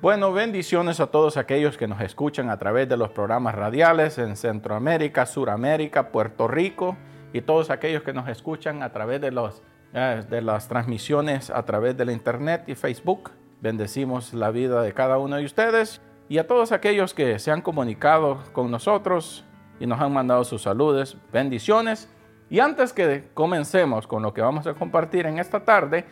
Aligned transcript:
Bueno, 0.00 0.32
bendiciones 0.32 1.00
a 1.00 1.08
todos 1.08 1.36
aquellos 1.36 1.76
que 1.76 1.88
nos 1.88 2.00
escuchan 2.00 2.50
a 2.50 2.56
través 2.56 2.88
de 2.88 2.96
los 2.96 3.10
programas 3.10 3.56
radiales 3.56 4.16
en 4.18 4.36
Centroamérica, 4.36 5.26
Suramérica, 5.26 6.12
Puerto 6.12 6.46
Rico 6.46 6.96
y 7.32 7.40
todos 7.40 7.68
aquellos 7.68 8.04
que 8.04 8.12
nos 8.12 8.28
escuchan 8.28 8.84
a 8.84 8.92
través 8.92 9.20
de, 9.20 9.32
los, 9.32 9.60
eh, 9.92 10.22
de 10.30 10.40
las 10.40 10.68
transmisiones 10.68 11.50
a 11.50 11.64
través 11.64 11.96
de 11.96 12.04
la 12.04 12.12
internet 12.12 12.62
y 12.68 12.76
Facebook. 12.76 13.32
Bendecimos 13.60 14.34
la 14.34 14.52
vida 14.52 14.82
de 14.82 14.94
cada 14.94 15.18
uno 15.18 15.34
de 15.34 15.44
ustedes 15.44 16.00
y 16.28 16.38
a 16.38 16.46
todos 16.46 16.70
aquellos 16.70 17.12
que 17.12 17.40
se 17.40 17.50
han 17.50 17.60
comunicado 17.60 18.44
con 18.52 18.70
nosotros 18.70 19.44
y 19.80 19.86
nos 19.88 20.00
han 20.00 20.12
mandado 20.12 20.44
sus 20.44 20.62
saludos, 20.62 21.16
bendiciones. 21.32 22.08
Y 22.50 22.60
antes 22.60 22.92
que 22.92 23.30
comencemos 23.34 24.06
con 24.06 24.22
lo 24.22 24.32
que 24.32 24.42
vamos 24.42 24.64
a 24.68 24.74
compartir 24.74 25.26
en 25.26 25.40
esta 25.40 25.64
tarde, 25.64 26.04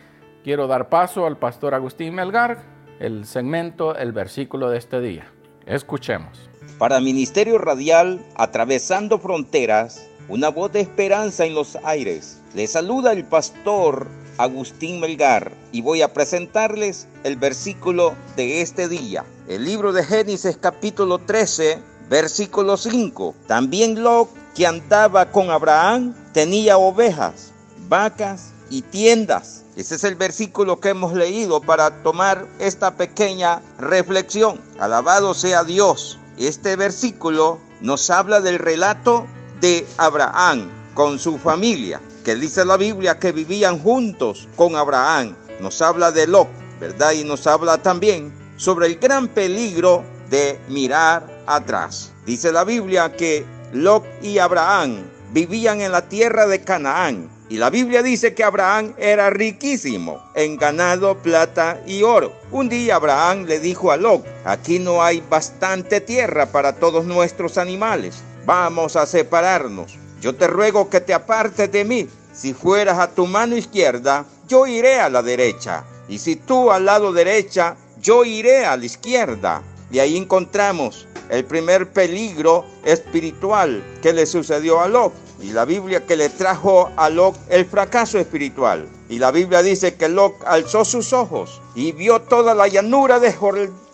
quiero 0.43 0.67
dar 0.67 0.89
paso 0.89 1.25
al 1.25 1.37
pastor 1.37 1.73
Agustín 1.73 2.13
Melgar, 2.13 2.75
el 2.99 3.25
segmento, 3.25 3.95
el 3.95 4.11
versículo 4.11 4.69
de 4.69 4.77
este 4.77 4.99
día. 4.99 5.31
Escuchemos. 5.65 6.49
Para 6.77 6.99
Ministerio 6.99 7.57
Radial, 7.57 8.23
atravesando 8.35 9.19
fronteras, 9.19 10.07
una 10.29 10.49
voz 10.49 10.71
de 10.71 10.81
esperanza 10.81 11.45
en 11.45 11.55
los 11.55 11.77
aires. 11.83 12.41
Le 12.53 12.67
saluda 12.67 13.13
el 13.13 13.25
pastor 13.25 14.07
Agustín 14.37 14.99
Melgar 14.99 15.51
y 15.71 15.81
voy 15.81 16.01
a 16.01 16.13
presentarles 16.13 17.07
el 17.23 17.37
versículo 17.37 18.13
de 18.35 18.61
este 18.61 18.87
día. 18.87 19.25
El 19.47 19.65
libro 19.65 19.93
de 19.93 20.03
Génesis 20.03 20.57
capítulo 20.57 21.19
13, 21.19 21.79
versículo 22.09 22.77
5. 22.77 23.35
También 23.47 24.03
Lot, 24.03 24.29
que 24.55 24.67
andaba 24.67 25.31
con 25.31 25.49
Abraham, 25.49 26.13
tenía 26.33 26.77
ovejas, 26.77 27.53
vacas 27.87 28.53
y 28.69 28.81
tiendas. 28.81 29.63
Ese 29.77 29.93
es 29.93 30.03
el 30.03 30.15
versículo 30.15 30.79
que 30.79 30.89
hemos 30.89 31.13
leído 31.13 31.61
para 31.61 32.01
tomar 32.01 32.47
esta 32.57 32.95
pequeña 32.95 33.61
reflexión. 33.77 34.59
Alabado 34.79 35.35
sea 35.35 35.63
Dios. 35.63 36.17
Este 36.35 36.75
versículo 36.75 37.59
nos 37.79 38.09
habla 38.09 38.41
del 38.41 38.57
relato 38.57 39.27
de 39.61 39.85
Abraham 39.97 40.67
con 40.95 41.19
su 41.19 41.37
familia 41.37 42.01
que 42.25 42.35
dice 42.35 42.65
la 42.65 42.75
Biblia 42.75 43.19
que 43.19 43.31
vivían 43.31 43.77
juntos 43.77 44.47
con 44.55 44.75
Abraham. 44.75 45.35
Nos 45.61 45.79
habla 45.83 46.11
de 46.11 46.25
Lot, 46.25 46.49
¿verdad? 46.79 47.11
Y 47.11 47.23
nos 47.23 47.45
habla 47.45 47.77
también 47.77 48.33
sobre 48.57 48.87
el 48.87 48.95
gran 48.97 49.27
peligro 49.27 50.03
de 50.31 50.59
mirar 50.69 51.43
atrás. 51.45 52.11
Dice 52.25 52.51
la 52.51 52.63
Biblia 52.63 53.15
que 53.15 53.45
Lot 53.73 54.03
y 54.23 54.39
Abraham 54.39 55.03
vivían 55.31 55.81
en 55.81 55.91
la 55.91 56.09
tierra 56.09 56.47
de 56.47 56.63
Canaán. 56.63 57.36
Y 57.49 57.57
la 57.57 57.69
Biblia 57.69 58.03
dice 58.03 58.33
que 58.33 58.43
Abraham 58.43 58.93
era 58.97 59.29
riquísimo 59.29 60.21
en 60.35 60.57
ganado, 60.57 61.17
plata 61.19 61.81
y 61.85 62.03
oro. 62.03 62.33
Un 62.51 62.67
día 62.67 62.95
Abraham 62.95 63.45
le 63.45 63.59
dijo 63.59 63.91
a 63.91 63.97
Lot, 63.97 64.25
aquí 64.43 64.79
no 64.79 65.01
hay 65.01 65.23
bastante 65.29 66.01
tierra 66.01 66.47
para 66.47 66.73
todos 66.73 67.05
nuestros 67.05 67.57
animales. 67.57 68.15
Vamos 68.45 68.97
a 68.97 69.05
separarnos. 69.05 69.97
Yo 70.19 70.35
te 70.35 70.47
ruego 70.47 70.89
que 70.89 70.99
te 70.99 71.13
apartes 71.13 71.71
de 71.71 71.85
mí. 71.85 72.09
Si 72.33 72.53
fueras 72.53 72.99
a 72.99 73.11
tu 73.11 73.25
mano 73.27 73.55
izquierda, 73.55 74.25
yo 74.47 74.67
iré 74.67 74.99
a 74.99 75.09
la 75.09 75.23
derecha. 75.23 75.85
Y 76.09 76.19
si 76.19 76.35
tú 76.35 76.71
al 76.71 76.85
lado 76.85 77.13
derecha, 77.13 77.77
yo 78.01 78.25
iré 78.25 78.65
a 78.65 78.75
la 78.75 78.85
izquierda. 78.85 79.63
Y 79.89 79.99
ahí 79.99 80.17
encontramos 80.17 81.07
el 81.29 81.45
primer 81.45 81.91
peligro 81.91 82.65
espiritual 82.83 83.83
que 84.01 84.11
le 84.11 84.25
sucedió 84.25 84.81
a 84.81 84.89
Lot. 84.89 85.13
Y 85.39 85.51
la 85.51 85.65
Biblia 85.65 86.05
que 86.05 86.15
le 86.15 86.29
trajo 86.29 86.91
a 86.95 87.09
Lot 87.09 87.37
el 87.49 87.65
fracaso 87.65 88.17
espiritual. 88.17 88.87
Y 89.09 89.19
la 89.19 89.31
Biblia 89.31 89.61
dice 89.61 89.95
que 89.95 90.09
Lot 90.09 90.35
alzó 90.45 90.83
sus 90.83 91.13
ojos 91.13 91.61
y 91.75 91.91
vio 91.91 92.21
toda 92.21 92.55
la 92.55 92.67
llanura 92.67 93.19
de 93.19 93.33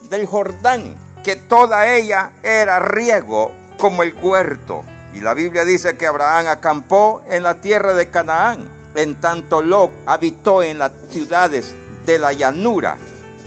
del 0.09 0.25
Jordán, 0.25 0.95
que 1.23 1.35
toda 1.35 1.95
ella 1.95 2.31
era 2.44 2.80
riego 2.80 3.52
como 3.77 4.03
el 4.03 4.13
huerto 4.22 4.83
y 5.13 5.19
la 5.19 5.35
Biblia 5.35 5.63
dice 5.63 5.95
que 5.95 6.08
Abraham 6.08 6.47
acampó 6.47 7.22
en 7.30 7.44
la 7.44 7.61
tierra 7.61 7.94
de 7.94 8.09
Canaán, 8.09 8.68
en 8.95 9.16
tanto 9.16 9.62
Lot 9.62 9.91
habitó 10.07 10.63
en 10.63 10.79
las 10.79 10.91
ciudades 11.09 11.75
de 12.06 12.18
la 12.18 12.34
llanura. 12.34 12.97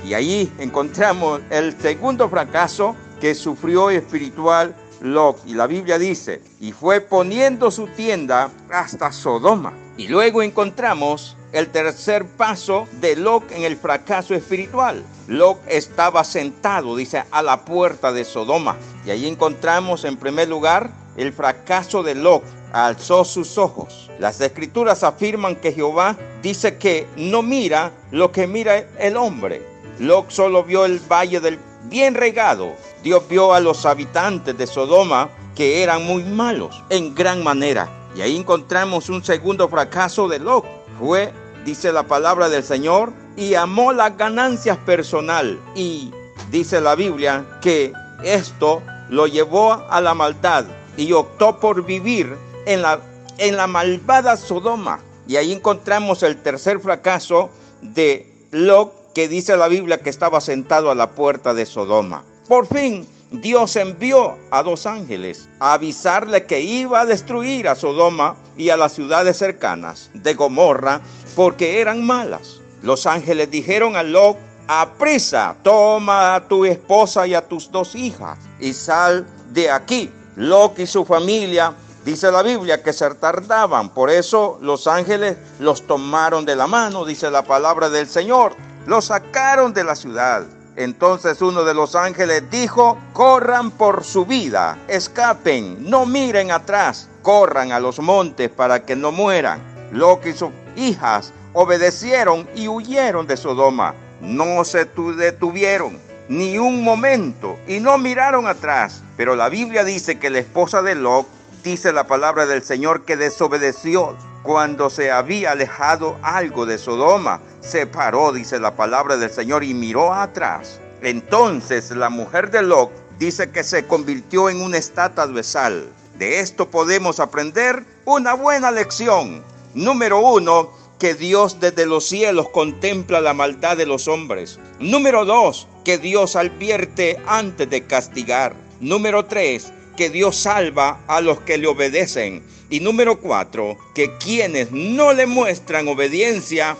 Y 0.05 0.15
allí 0.15 0.53
encontramos 0.59 1.41
el 1.51 1.77
segundo 1.81 2.29
fracaso 2.29 2.95
que 3.21 3.35
sufrió 3.35 3.91
espiritual 3.91 4.77
Lot. 5.01 5.39
Y 5.47 5.55
la 5.55 5.67
Biblia 5.67 5.99
dice, 5.99 6.43
y 6.61 6.73
fue 6.73 7.01
poniendo 7.01 7.71
su 7.71 7.87
tienda 7.89 8.51
hasta 8.71 9.13
Sodoma. 9.13 9.73
Y 9.97 10.09
luego 10.09 10.43
encontramos 10.43 11.37
el 11.53 11.69
tercer 11.69 12.27
paso 12.27 12.87
de 13.01 13.17
Lot 13.17 13.51
en 13.53 13.63
el 13.63 13.77
fracaso 13.77 14.35
espiritual. 14.35 15.05
Lot 15.27 15.59
estaba 15.67 16.23
sentado, 16.25 16.97
dice, 16.97 17.25
a 17.31 17.43
la 17.43 17.65
puerta 17.65 18.13
de 18.13 18.25
Sodoma. 18.25 18.77
Y 19.05 19.11
allí 19.11 19.27
encontramos 19.27 20.05
en 20.05 20.17
primer 20.17 20.49
lugar 20.49 20.91
el 21.17 21.33
fracaso 21.33 22.03
de 22.03 22.15
Lot 22.15 22.45
alzó 22.73 23.25
sus 23.25 23.57
ojos. 23.57 24.11
Las 24.19 24.41
escrituras 24.41 25.03
afirman 25.03 25.57
que 25.57 25.73
Jehová 25.73 26.17
dice 26.43 26.77
que 26.77 27.07
no 27.17 27.43
mira 27.43 27.93
lo 28.11 28.33
que 28.33 28.47
mira 28.47 28.85
el 28.99 29.17
hombre. 29.17 29.63
Lot 29.99 30.31
solo 30.31 30.63
vio 30.63 30.85
el 30.85 31.01
valle 31.01 31.41
del 31.41 31.59
bien 31.89 32.15
regado. 32.15 32.75
Dios 33.03 33.23
vio 33.29 33.55
a 33.55 33.61
los 33.61 33.87
habitantes 33.87 34.57
de 34.57 34.67
Sodoma 34.67 35.29
que 35.55 35.83
eran 35.83 36.05
muy 36.05 36.23
malos 36.25 36.83
en 36.91 37.15
gran 37.15 37.43
manera. 37.43 37.89
Y 38.15 38.21
ahí 38.21 38.37
encontramos 38.37 39.09
un 39.09 39.25
segundo 39.25 39.69
fracaso 39.69 40.29
de 40.29 40.39
Lot. 40.39 40.65
Fue, 40.99 41.33
dice 41.65 41.93
la 41.93 42.05
palabra 42.05 42.49
del 42.49 42.65
Señor, 42.65 43.13
y 43.37 43.55
amó 43.55 43.93
las 43.93 44.17
ganancias 44.17 44.79
personal. 44.79 45.61
Y 45.75 46.13
dice 46.51 46.81
la 46.81 46.95
Biblia 46.95 47.45
que 47.61 47.93
esto 48.23 48.83
lo 49.09 49.27
llevó 49.27 49.73
a 49.73 50.01
la 50.01 50.15
maldad 50.15 50.65
y 50.97 51.13
optó 51.13 51.61
por 51.61 51.85
vivir 51.85 52.37
en 52.67 52.83
la, 52.83 53.01
en 53.39 53.57
la 53.57 53.67
malvada 53.67 54.37
Sodoma. 54.37 55.01
Y 55.29 55.37
ahí 55.37 55.53
encontramos 55.53 56.23
el 56.23 56.37
tercer 56.37 56.81
fracaso 56.81 57.51
de 57.83 58.33
Lot, 58.53 58.93
que 59.17 59.29
dice 59.29 59.57
la 59.57 59.69
Biblia 59.69 60.03
que 60.03 60.11
estaba 60.11 60.43
sentado 60.43 60.91
a 60.91 60.95
la 60.95 61.13
puerta 61.13 61.55
de 61.55 61.65
Sodoma. 61.65 62.23
Por 62.49 62.67
fin, 62.67 63.09
Dios 63.31 63.75
envió 63.77 64.37
a 64.51 64.63
dos 64.63 64.85
ángeles 64.85 65.49
a 65.59 65.73
avisarle 65.73 66.45
que 66.45 66.61
iba 66.61 67.01
a 67.01 67.07
destruir 67.07 67.67
a 67.67 67.77
Sodoma 67.77 68.37
y 68.59 68.69
a 68.69 68.77
las 68.77 68.93
ciudades 68.93 69.39
cercanas 69.39 70.11
de 70.13 70.35
Gomorra 70.35 71.01
porque 71.35 71.81
eran 71.81 72.05
malas. 72.05 72.61
Los 72.83 73.07
ángeles 73.07 73.51
dijeron 73.51 73.97
a 73.97 74.03
Lot, 74.03 74.37
aprisa, 74.69 75.57
toma 75.63 76.35
a 76.35 76.47
tu 76.47 76.67
esposa 76.67 77.27
y 77.27 77.33
a 77.33 77.49
tus 77.49 77.73
dos 77.73 77.95
hijas 77.95 78.39
y 78.61 78.75
sal 78.75 79.27
de 79.51 79.71
aquí 79.71 80.11
Lot 80.37 80.79
y 80.79 80.87
su 80.87 81.07
familia, 81.07 81.73
dice 82.05 82.31
la 82.31 82.43
Biblia, 82.43 82.83
que 82.83 82.93
se 82.93 83.09
tardaban. 83.15 83.89
Por 83.95 84.11
eso 84.11 84.59
los 84.61 84.87
ángeles 84.87 85.39
los 85.59 85.87
tomaron 85.87 86.45
de 86.45 86.55
la 86.55 86.67
mano, 86.67 87.07
dice 87.07 87.31
la 87.31 87.45
palabra 87.45 87.89
del 87.89 88.09
Señor. 88.09 88.55
Los 88.87 89.07
sacaron 89.07 89.75
de 89.75 89.83
la 89.83 89.97
ciudad. 89.97 90.45
Entonces 90.77 91.43
uno 91.43 91.65
de 91.65 91.75
los 91.75 91.97
ángeles 91.97 92.49
dijo, 92.51 92.99
corran 93.13 93.73
por 93.73 94.05
su 94.05 94.27
vida, 94.27 94.79
escapen, 94.87 95.91
no 95.91 96.07
miren 96.07 96.53
atrás, 96.53 97.09
corran 97.23 97.73
a 97.73 97.81
los 97.81 97.99
montes 97.99 98.49
para 98.49 98.85
que 98.85 98.95
no 98.95 99.11
mueran. 99.11 99.61
Lot 99.91 100.27
y 100.27 100.33
sus 100.35 100.51
hijas 100.77 101.33
obedecieron 101.53 102.49
y 102.55 102.69
huyeron 102.69 103.27
de 103.27 103.37
Sodoma. 103.37 103.95
No 104.21 104.65
se 104.65 104.85
detuvieron 104.85 105.99
ni 106.29 106.59
un 106.59 106.85
momento 106.85 107.59
y 107.67 107.81
no 107.81 107.99
miraron 107.99 108.47
atrás. 108.47 109.03
Pero 109.17 109.35
la 109.35 109.49
Biblia 109.49 109.83
dice 109.83 110.19
que 110.19 110.31
la 110.31 110.39
esposa 110.39 110.83
de 110.83 110.95
Lot, 110.95 111.27
dice 111.65 111.93
la 111.93 112.07
palabra 112.07 112.47
del 112.47 112.63
Señor, 112.63 113.05
que 113.05 113.17
desobedeció 113.17 114.17
cuando 114.43 114.91
se 114.91 115.11
había 115.11 115.53
alejado 115.53 116.17
algo 116.23 116.67
de 116.67 116.79
Sodoma. 116.79 117.41
Se 117.67 117.85
paró, 117.85 118.33
dice 118.33 118.61
la 118.61 118.77
palabra 118.77 119.17
del 119.17 119.29
Señor, 119.29 119.65
y 119.65 119.75
miró 119.75 120.15
atrás. 120.15 120.79
Entonces 121.03 121.91
la 121.91 122.09
mujer 122.09 122.53
de 122.53 122.63
Lot 122.63 122.93
dice 123.19 123.51
que 123.51 123.65
se 123.65 123.87
convirtió 123.87 124.49
en 124.49 124.61
una 124.61 124.79
estatua 124.79 125.27
de 125.27 125.43
sal. 125.43 125.89
De 126.17 126.39
esto 126.39 126.71
podemos 126.71 127.19
aprender 127.19 127.83
una 128.05 128.35
buena 128.35 128.71
lección. 128.71 129.43
Número 129.75 130.21
uno, 130.21 130.71
que 131.01 131.15
Dios 131.15 131.59
desde 131.59 131.87
los 131.87 132.07
cielos 132.07 132.49
contempla 132.51 133.21
la 133.21 133.35
maldad 133.35 133.77
de 133.77 133.87
los 133.87 134.07
hombres. 134.07 134.61
Número 134.79 135.25
dos, 135.25 135.67
que 135.85 135.99
Dios 135.99 136.37
advierte 136.37 137.21
antes 137.27 137.69
de 137.69 137.83
castigar. 137.83 138.55
Número 138.79 139.25
3, 139.25 139.73
que 139.97 140.09
Dios 140.11 140.37
salva 140.37 141.01
a 141.09 141.21
los 141.21 141.41
que 141.41 141.59
le 141.59 141.67
obedecen. 141.67 142.45
Y 142.71 142.81
número 142.81 143.19
4, 143.19 143.77
que 143.95 144.17
quienes 144.19 144.71
no 144.71 145.13
le 145.13 145.27
muestran 145.27 145.89
obediencia 145.89 146.77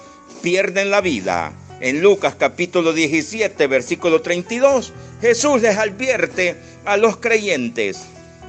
pierden 0.47 0.93
la 0.93 1.01
vida. 1.01 1.53
En 1.81 2.03
Lucas 2.03 2.37
capítulo 2.39 2.93
17, 2.93 3.67
versículo 3.67 4.23
32, 4.23 4.93
Jesús 5.21 5.61
les 5.61 5.77
advierte 5.77 6.55
a 6.85 6.97
los 6.97 7.17
creyentes 7.17 8.05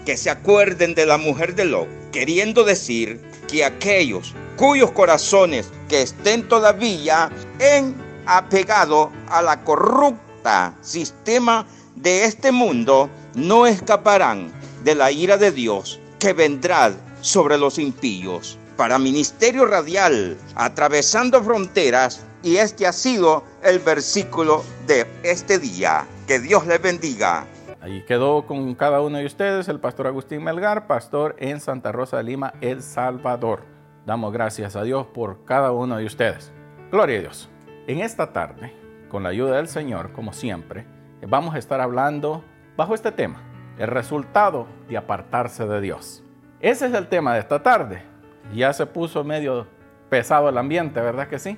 que 0.05 0.15
se 0.15 0.29
acuerden 0.29 0.93
de 0.93 1.07
la 1.07 1.17
mujer 1.17 1.55
de 1.55 1.65
Lot, 1.65 1.87
queriendo 2.11 2.63
decir 2.63 3.19
que 3.47 3.65
aquellos 3.65 4.35
cuyos 4.57 4.91
corazones 4.91 5.71
que 5.89 6.03
estén 6.03 6.47
todavía 6.47 7.31
en 7.57 7.95
apegado 8.27 9.11
a 9.29 9.41
la 9.41 9.63
corrupta 9.63 10.75
sistema 10.83 11.65
de 11.95 12.25
este 12.25 12.51
mundo, 12.51 13.09
no 13.33 13.65
escaparán 13.65 14.51
de 14.83 14.93
la 14.93 15.11
ira 15.11 15.37
de 15.37 15.51
Dios 15.51 15.99
que 16.19 16.33
vendrá 16.33 16.93
sobre 17.21 17.57
los 17.57 17.79
impíos. 17.79 18.59
Para 18.77 18.99
Ministerio 18.99 19.65
Radial, 19.65 20.37
atravesando 20.53 21.41
fronteras, 21.43 22.27
y 22.43 22.57
este 22.57 22.85
ha 22.85 22.93
sido 22.93 23.43
el 23.63 23.79
versículo 23.79 24.63
de 24.85 25.07
este 25.23 25.57
día. 25.57 26.05
Que 26.27 26.39
Dios 26.39 26.67
les 26.67 26.79
bendiga. 26.79 27.47
Ahí 27.81 28.03
quedó 28.05 28.45
con 28.45 28.75
cada 28.75 29.01
uno 29.01 29.17
de 29.17 29.25
ustedes 29.25 29.67
el 29.67 29.79
pastor 29.79 30.05
Agustín 30.05 30.43
Melgar, 30.43 30.85
pastor 30.85 31.35
en 31.39 31.59
Santa 31.59 31.91
Rosa 31.91 32.17
de 32.17 32.23
Lima, 32.25 32.53
El 32.61 32.83
Salvador. 32.83 33.63
Damos 34.05 34.31
gracias 34.31 34.75
a 34.75 34.83
Dios 34.83 35.07
por 35.07 35.43
cada 35.43 35.71
uno 35.71 35.97
de 35.97 36.05
ustedes. 36.05 36.51
Gloria 36.91 37.17
a 37.17 37.21
Dios. 37.21 37.49
En 37.87 38.01
esta 38.01 38.31
tarde, 38.31 38.75
con 39.09 39.23
la 39.23 39.29
ayuda 39.29 39.55
del 39.55 39.69
Señor, 39.69 40.11
como 40.13 40.33
siempre, 40.33 40.85
vamos 41.27 41.55
a 41.55 41.57
estar 41.57 41.81
hablando 41.81 42.43
bajo 42.75 42.93
este 42.93 43.11
tema, 43.11 43.41
el 43.79 43.87
resultado 43.87 44.67
de 44.87 44.97
apartarse 44.97 45.65
de 45.65 45.81
Dios. 45.81 46.23
Ese 46.59 46.85
es 46.85 46.93
el 46.93 47.07
tema 47.07 47.33
de 47.33 47.39
esta 47.39 47.63
tarde. 47.63 48.16
Ya 48.53 48.73
se 48.73 48.85
puso 48.85 49.23
medio 49.23 49.67
pesado 50.09 50.49
el 50.49 50.57
ambiente, 50.57 51.01
¿verdad 51.01 51.27
que 51.27 51.39
sí? 51.39 51.57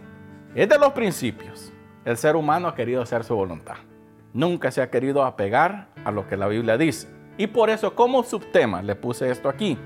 Es 0.56 0.68
de 0.68 0.80
los 0.80 0.94
principios. 0.94 1.72
El 2.06 2.18
ser 2.18 2.36
humano 2.36 2.68
ha 2.68 2.76
querido 2.76 3.02
hacer 3.02 3.24
su 3.24 3.36
voluntad. 3.36 3.76
Nunca 4.34 4.72
se 4.72 4.82
ha 4.82 4.90
querido 4.90 5.24
apegar 5.24 5.90
a 6.04 6.12
lo 6.12 6.28
que 6.28 6.38
la 6.38 6.48
Biblia 6.48 6.78
dice. 6.78 7.08
Y 7.38 7.48
por 7.48 7.70
eso 7.70 7.96
como 7.96 8.24
subtema 8.24 8.82
le 8.82 8.96
puse 8.96 9.30
esto 9.30 9.50
aquí. 9.50 9.78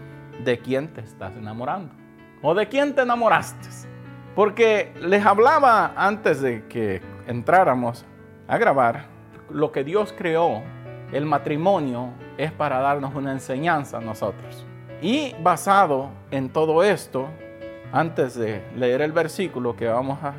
¿De 0.44 0.58
quién 0.60 0.94
te 0.94 1.02
estás 1.02 1.36
enamorando? 1.36 1.94
¿O 2.42 2.56
de 2.56 2.68
quién 2.68 2.96
te 2.96 3.02
enamoraste? 3.02 3.70
Porque 4.36 4.94
les 5.00 5.26
hablaba 5.26 5.94
antes 5.96 6.42
de 6.42 6.68
que 6.68 7.02
entráramos 7.28 8.06
a 8.48 8.58
grabar, 8.58 9.06
lo 9.50 9.72
que 9.72 9.84
Dios 9.84 10.14
creó, 10.18 10.64
el 11.12 11.26
matrimonio, 11.26 12.10
es 12.38 12.52
para 12.52 12.80
darnos 12.80 13.14
una 13.14 13.32
enseñanza 13.32 13.98
a 13.98 14.02
nosotros. 14.02 14.66
Y 15.04 15.36
basado 15.44 16.12
en 16.32 16.50
todo 16.50 16.82
esto, 16.82 17.28
antes 17.92 18.36
de 18.36 18.64
leer 18.78 19.02
el 19.02 19.12
versículo 19.12 19.76
que 19.76 19.86
vamos 19.86 20.18
a, 20.24 20.34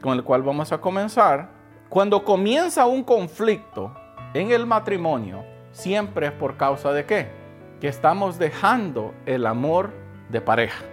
con 0.00 0.16
el 0.16 0.22
cual 0.22 0.44
vamos 0.44 0.70
a 0.70 0.80
comenzar, 0.80 1.48
cuando 1.88 2.22
comienza 2.22 2.86
un 2.86 3.02
conflicto 3.02 3.92
en 4.32 4.52
el 4.52 4.66
matrimonio, 4.66 5.44
siempre 5.72 6.26
es 6.26 6.32
por 6.32 6.56
causa 6.56 6.92
de 6.92 7.04
qué? 7.04 7.28
Que 7.80 7.88
estamos 7.88 8.38
dejando 8.38 9.12
el 9.26 9.46
amor 9.46 9.90
de 10.28 10.40
pareja. 10.40 10.84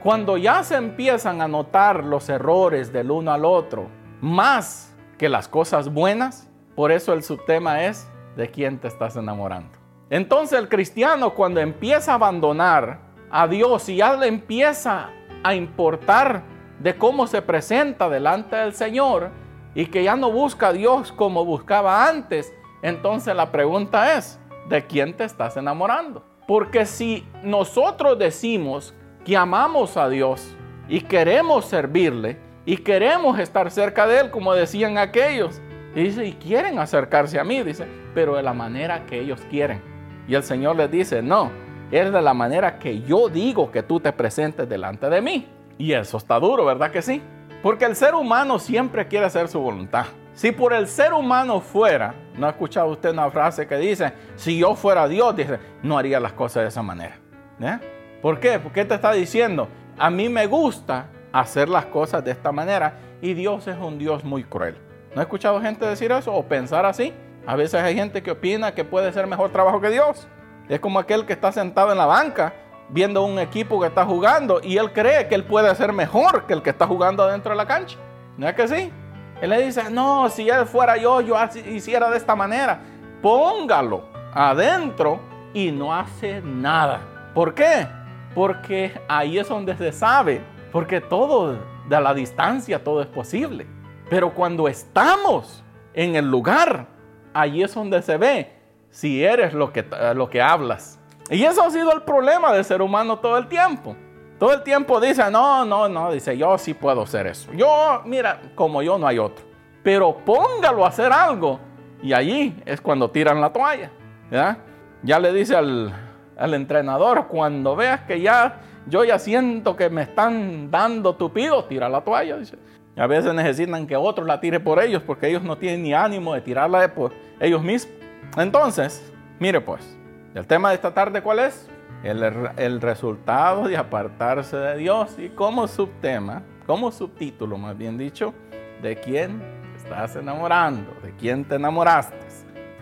Cuando 0.00 0.36
ya 0.36 0.62
se 0.62 0.76
empiezan 0.76 1.40
a 1.40 1.48
notar 1.48 2.04
los 2.04 2.28
errores 2.28 2.92
del 2.92 3.10
uno 3.10 3.32
al 3.32 3.44
otro, 3.44 3.88
más 4.20 4.96
que 5.18 5.28
las 5.28 5.48
cosas 5.48 5.92
buenas, 5.92 6.48
por 6.76 6.92
eso 6.92 7.12
el 7.12 7.24
subtema 7.24 7.82
es 7.86 8.08
de 8.36 8.48
quién 8.52 8.78
te 8.78 8.86
estás 8.86 9.16
enamorando. 9.16 9.77
Entonces 10.10 10.58
el 10.58 10.68
cristiano 10.68 11.34
cuando 11.34 11.60
empieza 11.60 12.12
a 12.12 12.14
abandonar 12.14 13.00
a 13.30 13.46
Dios 13.46 13.88
y 13.88 13.96
ya 13.96 14.16
le 14.16 14.26
empieza 14.26 15.10
a 15.42 15.54
importar 15.54 16.42
de 16.78 16.96
cómo 16.96 17.26
se 17.26 17.42
presenta 17.42 18.08
delante 18.08 18.56
del 18.56 18.74
Señor 18.74 19.30
y 19.74 19.86
que 19.86 20.02
ya 20.02 20.16
no 20.16 20.32
busca 20.32 20.68
a 20.68 20.72
Dios 20.72 21.12
como 21.12 21.44
buscaba 21.44 22.08
antes, 22.08 22.52
entonces 22.82 23.34
la 23.34 23.52
pregunta 23.52 24.16
es, 24.16 24.40
¿de 24.68 24.86
quién 24.86 25.14
te 25.14 25.24
estás 25.24 25.56
enamorando? 25.56 26.24
Porque 26.46 26.86
si 26.86 27.26
nosotros 27.42 28.18
decimos 28.18 28.94
que 29.24 29.36
amamos 29.36 29.96
a 29.96 30.08
Dios 30.08 30.56
y 30.88 31.02
queremos 31.02 31.66
servirle 31.66 32.38
y 32.64 32.78
queremos 32.78 33.38
estar 33.38 33.70
cerca 33.70 34.06
de 34.06 34.20
Él, 34.20 34.30
como 34.30 34.54
decían 34.54 34.96
aquellos, 34.96 35.60
y 35.94 36.04
dice, 36.04 36.24
y 36.26 36.32
quieren 36.32 36.78
acercarse 36.78 37.38
a 37.38 37.44
mí, 37.44 37.62
dice, 37.62 37.86
pero 38.14 38.36
de 38.36 38.42
la 38.42 38.52
manera 38.52 39.04
que 39.06 39.20
ellos 39.20 39.40
quieren. 39.50 39.97
Y 40.28 40.34
el 40.34 40.42
Señor 40.42 40.76
les 40.76 40.90
dice, 40.90 41.22
no, 41.22 41.50
es 41.90 42.12
de 42.12 42.22
la 42.22 42.34
manera 42.34 42.78
que 42.78 43.00
yo 43.00 43.28
digo 43.28 43.72
que 43.72 43.82
tú 43.82 43.98
te 43.98 44.12
presentes 44.12 44.68
delante 44.68 45.08
de 45.08 45.22
mí. 45.22 45.48
Y 45.78 45.92
eso 45.92 46.18
está 46.18 46.38
duro, 46.38 46.66
¿verdad 46.66 46.90
que 46.90 47.00
sí? 47.00 47.22
Porque 47.62 47.86
el 47.86 47.96
ser 47.96 48.14
humano 48.14 48.58
siempre 48.58 49.08
quiere 49.08 49.26
hacer 49.26 49.48
su 49.48 49.58
voluntad. 49.58 50.04
Si 50.34 50.52
por 50.52 50.72
el 50.72 50.86
ser 50.86 51.14
humano 51.14 51.60
fuera, 51.60 52.14
¿no 52.36 52.46
ha 52.46 52.50
escuchado 52.50 52.88
usted 52.88 53.10
una 53.10 53.30
frase 53.30 53.66
que 53.66 53.76
dice, 53.76 54.12
si 54.36 54.58
yo 54.58 54.74
fuera 54.74 55.08
Dios, 55.08 55.34
dice, 55.34 55.58
no 55.82 55.98
haría 55.98 56.20
las 56.20 56.34
cosas 56.34 56.62
de 56.62 56.68
esa 56.68 56.82
manera? 56.82 57.16
¿Eh? 57.60 57.78
¿Por 58.22 58.38
qué? 58.38 58.58
Porque 58.58 58.84
te 58.84 58.94
está 58.94 59.12
diciendo, 59.12 59.66
a 59.96 60.10
mí 60.10 60.28
me 60.28 60.46
gusta 60.46 61.06
hacer 61.32 61.68
las 61.68 61.86
cosas 61.86 62.22
de 62.24 62.30
esta 62.32 62.52
manera 62.52 62.98
y 63.20 63.34
Dios 63.34 63.66
es 63.66 63.76
un 63.76 63.98
Dios 63.98 64.24
muy 64.24 64.44
cruel. 64.44 64.76
¿No 65.14 65.20
ha 65.20 65.24
escuchado 65.24 65.60
gente 65.60 65.86
decir 65.86 66.12
eso 66.12 66.32
o 66.32 66.44
pensar 66.44 66.84
así? 66.84 67.12
A 67.48 67.56
veces 67.56 67.80
hay 67.80 67.94
gente 67.94 68.22
que 68.22 68.30
opina 68.30 68.74
que 68.74 68.84
puede 68.84 69.10
ser 69.10 69.26
mejor 69.26 69.50
trabajo 69.50 69.80
que 69.80 69.88
Dios. 69.88 70.28
Es 70.68 70.80
como 70.80 70.98
aquel 70.98 71.24
que 71.24 71.32
está 71.32 71.50
sentado 71.50 71.90
en 71.90 71.96
la 71.96 72.04
banca 72.04 72.52
viendo 72.90 73.24
un 73.24 73.38
equipo 73.38 73.80
que 73.80 73.86
está 73.86 74.04
jugando 74.04 74.60
y 74.62 74.76
él 74.76 74.92
cree 74.92 75.28
que 75.28 75.34
él 75.34 75.44
puede 75.44 75.74
ser 75.74 75.94
mejor 75.94 76.44
que 76.44 76.52
el 76.52 76.60
que 76.60 76.68
está 76.68 76.86
jugando 76.86 77.26
dentro 77.26 77.52
de 77.52 77.56
la 77.56 77.66
cancha. 77.66 77.96
¿No 78.36 78.46
es 78.46 78.54
que 78.54 78.68
sí? 78.68 78.92
Él 79.40 79.48
le 79.48 79.64
dice, 79.64 79.88
no, 79.90 80.28
si 80.28 80.50
él 80.50 80.66
fuera 80.66 80.98
yo, 80.98 81.22
yo 81.22 81.36
hiciera 81.70 82.10
de 82.10 82.18
esta 82.18 82.36
manera. 82.36 82.82
Póngalo 83.22 84.04
adentro 84.34 85.18
y 85.54 85.72
no 85.72 85.94
hace 85.94 86.42
nada. 86.42 87.00
¿Por 87.32 87.54
qué? 87.54 87.88
Porque 88.34 88.92
ahí 89.08 89.38
es 89.38 89.48
donde 89.48 89.74
se 89.74 89.90
sabe. 89.92 90.42
Porque 90.70 91.00
todo, 91.00 91.56
de 91.88 91.98
la 91.98 92.12
distancia, 92.12 92.84
todo 92.84 93.00
es 93.00 93.08
posible. 93.08 93.66
Pero 94.10 94.34
cuando 94.34 94.68
estamos 94.68 95.64
en 95.94 96.14
el 96.14 96.30
lugar, 96.30 96.97
Allí 97.38 97.62
es 97.62 97.72
donde 97.72 98.02
se 98.02 98.16
ve 98.16 98.50
si 98.90 99.24
eres 99.24 99.54
lo 99.54 99.72
que, 99.72 99.84
lo 100.14 100.28
que 100.28 100.42
hablas. 100.42 100.98
Y 101.30 101.44
eso 101.44 101.62
ha 101.62 101.70
sido 101.70 101.92
el 101.92 102.02
problema 102.02 102.52
del 102.52 102.64
ser 102.64 102.82
humano 102.82 103.18
todo 103.18 103.38
el 103.38 103.46
tiempo. 103.46 103.94
Todo 104.40 104.52
el 104.52 104.62
tiempo 104.62 105.00
dice, 105.00 105.30
no, 105.30 105.64
no, 105.64 105.88
no, 105.88 106.10
dice, 106.10 106.36
yo 106.36 106.58
sí 106.58 106.74
puedo 106.74 107.02
hacer 107.02 107.28
eso. 107.28 107.52
Yo, 107.52 108.02
mira, 108.04 108.40
como 108.56 108.82
yo 108.82 108.98
no 108.98 109.06
hay 109.06 109.18
otro. 109.18 109.44
Pero 109.84 110.16
póngalo 110.24 110.84
a 110.84 110.88
hacer 110.88 111.12
algo. 111.12 111.60
Y 112.02 112.12
allí 112.12 112.60
es 112.66 112.80
cuando 112.80 113.08
tiran 113.10 113.40
la 113.40 113.52
toalla. 113.52 113.92
¿ya? 114.32 114.58
ya 115.04 115.20
le 115.20 115.32
dice 115.32 115.54
al, 115.54 115.92
al 116.36 116.54
entrenador, 116.54 117.28
cuando 117.28 117.76
veas 117.76 118.00
que 118.00 118.20
ya 118.20 118.60
yo 118.88 119.04
ya 119.04 119.18
siento 119.18 119.76
que 119.76 119.90
me 119.90 120.02
están 120.02 120.70
dando 120.70 121.14
tupido, 121.14 121.64
tira 121.66 121.88
la 121.88 122.00
toalla. 122.00 122.36
Dice. 122.36 122.56
A 122.98 123.06
veces 123.06 123.32
necesitan 123.32 123.86
que 123.86 123.96
otro 123.96 124.24
la 124.24 124.40
tire 124.40 124.58
por 124.58 124.82
ellos 124.82 125.02
porque 125.06 125.28
ellos 125.28 125.42
no 125.42 125.56
tienen 125.56 125.82
ni 125.82 125.94
ánimo 125.94 126.34
de 126.34 126.40
tirarla 126.40 126.92
por 126.92 127.12
ellos 127.38 127.62
mismos. 127.62 127.94
Entonces, 128.36 129.12
mire 129.38 129.60
pues, 129.60 129.96
el 130.34 130.46
tema 130.46 130.70
de 130.70 130.74
esta 130.74 130.92
tarde 130.92 131.22
cuál 131.22 131.38
es? 131.38 131.68
El, 132.02 132.22
el 132.56 132.80
resultado 132.80 133.66
de 133.66 133.76
apartarse 133.76 134.56
de 134.56 134.76
Dios 134.76 135.16
y 135.18 135.28
como 135.30 135.66
subtema, 135.68 136.42
como 136.66 136.90
subtítulo 136.90 137.56
más 137.56 137.76
bien 137.76 137.98
dicho, 137.98 138.34
de 138.82 138.96
quién 138.96 139.42
estás 139.76 140.16
enamorando, 140.16 140.92
de 141.02 141.12
quién 141.16 141.44
te 141.44 141.56
enamoraste. 141.56 142.16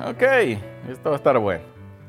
Ok, 0.05 0.23
esto 0.91 1.11
va 1.11 1.17
a 1.17 1.17
estar 1.17 1.39
bueno. 1.39 1.65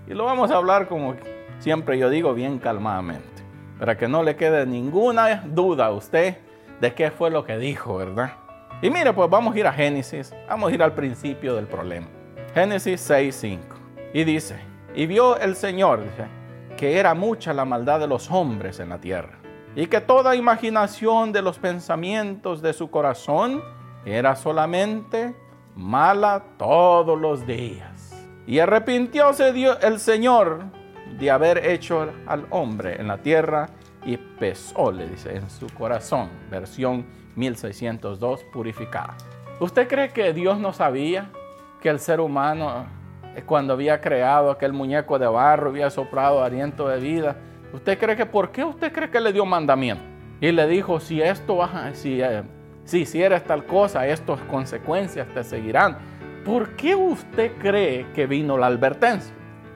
Y 0.08 0.14
lo 0.14 0.26
vamos 0.26 0.52
a 0.52 0.56
hablar 0.56 0.88
como 0.88 1.16
siempre 1.60 1.98
yo 1.98 2.10
digo, 2.10 2.34
bien 2.34 2.60
calmadamente, 2.60 3.44
para 3.80 3.98
que 3.98 4.08
no 4.08 4.24
le 4.24 4.36
quede 4.36 4.66
ninguna 4.66 5.44
duda 5.46 5.88
a 5.88 5.92
usted 5.92 6.38
de 6.82 6.94
qué 6.94 7.12
fue 7.12 7.30
lo 7.30 7.44
que 7.44 7.58
dijo, 7.58 7.98
¿verdad? 7.98 8.34
Y 8.82 8.90
mire, 8.90 9.12
pues 9.14 9.30
vamos 9.30 9.56
a 9.56 9.60
ir 9.60 9.66
a 9.66 9.74
Génesis, 9.74 10.34
vamos 10.48 10.72
a 10.72 10.74
ir 10.76 10.84
al 10.84 10.94
principio 10.94 11.56
del 11.56 11.66
problema. 11.66 12.08
Génesis 12.54 13.10
6.5. 13.10 13.60
Y 14.14 14.24
dice, 14.24 14.60
y 14.94 15.06
vio 15.08 15.38
el 15.38 15.56
Señor, 15.56 16.04
que 16.78 17.00
era 17.00 17.14
mucha 17.14 17.54
la 17.54 17.66
maldad 17.66 18.00
de 18.00 18.08
los 18.08 18.30
hombres 18.30 18.80
en 18.80 18.90
la 18.90 19.00
tierra, 19.00 19.40
y 19.76 19.88
que 19.88 20.02
toda 20.02 20.36
imaginación 20.36 21.32
de 21.32 21.42
los 21.42 21.60
pensamientos 21.60 22.62
de 22.62 22.74
su 22.74 22.90
corazón 22.90 23.64
era 24.06 24.36
solamente 24.36 25.36
mala 25.76 26.44
todos 26.58 27.20
los 27.20 27.46
días. 27.46 28.28
Y 28.46 28.60
arrepintióse 28.60 29.54
el 29.82 30.00
Señor 30.00 30.66
de 31.20 31.32
haber 31.32 31.66
hecho 31.66 32.12
al 32.28 32.46
hombre 32.50 33.00
en 33.00 33.08
la 33.08 33.18
tierra 33.18 33.70
y 34.08 34.16
pesó, 34.16 34.90
le 34.90 35.06
dice, 35.06 35.36
en 35.36 35.50
su 35.50 35.68
corazón. 35.68 36.30
Versión 36.50 37.06
1602 37.36 38.46
purificada. 38.54 39.18
¿Usted 39.60 39.86
cree 39.88 40.10
que 40.12 40.32
Dios 40.32 40.58
no 40.58 40.72
sabía 40.72 41.30
que 41.82 41.90
el 41.90 42.00
ser 42.00 42.22
humano, 42.22 42.86
eh, 43.36 43.44
cuando 43.46 43.74
había 43.74 44.00
creado 44.00 44.50
aquel 44.50 44.72
muñeco 44.72 45.20
de 45.20 45.28
barro, 45.28 45.72
había 45.72 45.90
soplado 45.90 46.42
aliento 46.42 46.88
de 46.88 47.00
vida? 47.02 47.36
¿Usted 47.74 48.00
cree 48.00 48.16
que 48.16 48.26
por 48.26 48.50
qué 48.50 48.64
usted 48.64 48.94
cree 48.94 49.10
que 49.10 49.20
le 49.20 49.34
dio 49.34 49.46
mandamiento? 49.46 50.04
Y 50.40 50.54
le 50.54 50.66
dijo, 50.68 51.02
si 51.02 51.22
esto 51.22 51.60
si, 51.92 52.22
eh, 52.22 52.44
si 52.86 53.00
hicieras 53.00 53.44
tal 53.44 53.66
cosa, 53.66 54.08
estas 54.08 54.40
consecuencias 54.44 55.28
te 55.34 55.44
seguirán. 55.44 55.98
¿Por 56.46 56.78
qué 56.78 56.96
usted 56.96 57.52
cree 57.60 58.06
que 58.14 58.26
vino 58.26 58.58
la 58.58 58.68
advertencia? 58.68 59.34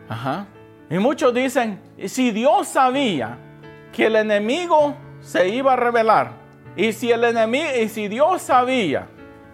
Ajá. 0.07 0.47
Y 0.89 0.99
muchos 0.99 1.33
dicen, 1.33 1.81
si 2.05 2.31
Dios 2.31 2.69
sabía 2.69 3.37
que 3.91 4.07
el 4.07 4.15
enemigo 4.15 4.95
se 5.21 5.49
iba 5.49 5.73
a 5.73 5.75
revelar. 5.75 6.31
Y 6.75 6.93
si 6.93 7.11
el 7.11 7.23
enemigo, 7.23 7.67
y 7.79 7.89
si 7.89 8.07
Dios 8.07 8.41
sabía 8.41 9.07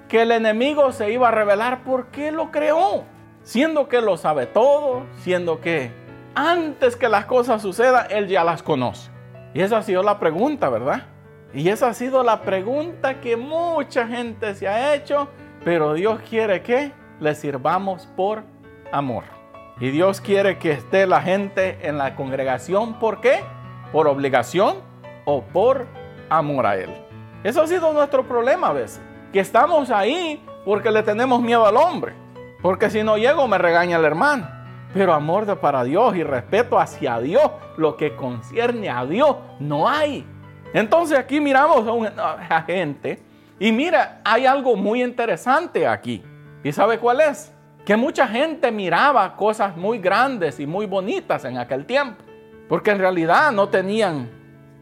que 0.07 0.21
el 0.21 0.31
enemigo 0.31 0.91
se 0.91 1.11
iba 1.11 1.27
a 1.27 1.31
revelar, 1.31 1.83
¿por 1.83 2.07
qué 2.07 2.31
lo 2.31 2.51
creó? 2.51 3.03
Siendo 3.43 3.87
que 3.87 4.01
lo 4.01 4.17
sabe 4.17 4.45
todo, 4.45 5.03
siendo 5.21 5.59
que 5.59 5.91
antes 6.35 6.95
que 6.95 7.09
las 7.09 7.25
cosas 7.25 7.61
sucedan, 7.61 8.07
Él 8.09 8.27
ya 8.27 8.43
las 8.43 8.61
conoce. 8.61 9.09
Y 9.53 9.61
esa 9.61 9.79
ha 9.79 9.83
sido 9.83 10.03
la 10.03 10.19
pregunta, 10.19 10.69
¿verdad? 10.69 11.07
Y 11.53 11.69
esa 11.69 11.89
ha 11.89 11.93
sido 11.93 12.23
la 12.23 12.41
pregunta 12.41 13.19
que 13.21 13.35
mucha 13.35 14.07
gente 14.07 14.53
se 14.53 14.67
ha 14.67 14.93
hecho, 14.93 15.29
pero 15.63 15.93
Dios 15.93 16.19
quiere 16.29 16.61
que 16.61 16.91
le 17.19 17.33
sirvamos 17.33 18.05
por 18.15 18.43
amor. 18.91 19.23
Y 19.79 19.89
Dios 19.89 20.21
quiere 20.21 20.57
que 20.57 20.71
esté 20.71 21.07
la 21.07 21.21
gente 21.21 21.79
en 21.87 21.97
la 21.97 22.15
congregación, 22.15 22.99
¿por 22.99 23.21
qué? 23.21 23.39
¿Por 23.91 24.07
obligación 24.07 24.77
o 25.25 25.41
por 25.41 25.87
amor 26.29 26.65
a 26.65 26.75
Él? 26.77 26.89
Eso 27.43 27.61
ha 27.61 27.67
sido 27.67 27.93
nuestro 27.93 28.27
problema 28.27 28.67
a 28.67 28.73
veces, 28.73 29.01
que 29.31 29.39
estamos 29.39 29.89
ahí 29.89 30.43
porque 30.65 30.91
le 30.91 31.03
tenemos 31.03 31.41
miedo 31.41 31.65
al 31.65 31.77
hombre, 31.77 32.13
porque 32.61 32.89
si 32.89 33.03
no 33.03 33.17
llego 33.17 33.47
me 33.47 33.57
regaña 33.57 33.97
el 33.97 34.05
hermano. 34.05 34.57
Pero 34.93 35.13
amor 35.13 35.45
de 35.45 35.55
para 35.55 35.83
Dios 35.83 36.15
y 36.15 36.23
respeto 36.23 36.79
hacia 36.79 37.19
Dios, 37.19 37.51
lo 37.77 37.97
que 37.97 38.15
concierne 38.15 38.89
a 38.89 39.05
Dios, 39.05 39.35
no 39.59 39.87
hay. 39.87 40.25
Entonces 40.73 41.17
aquí 41.17 41.39
miramos 41.39 41.85
a, 42.17 42.61
gente 42.63 43.21
y 43.59 43.71
mira, 43.71 44.21
hay 44.23 44.45
algo 44.45 44.75
muy 44.75 45.03
interesante 45.03 45.87
aquí. 45.87 46.23
¿Y 46.63 46.71
sabe 46.71 46.99
cuál 46.99 47.21
es? 47.21 47.53
Que 47.85 47.95
mucha 47.95 48.27
gente 48.27 48.71
miraba 48.71 49.35
cosas 49.35 49.77
muy 49.77 49.99
grandes 49.99 50.59
y 50.59 50.67
muy 50.67 50.85
bonitas 50.85 51.45
en 51.45 51.57
aquel 51.57 51.85
tiempo, 51.85 52.23
porque 52.67 52.91
en 52.91 52.99
realidad 52.99 53.51
no 53.51 53.69
tenían 53.69 54.29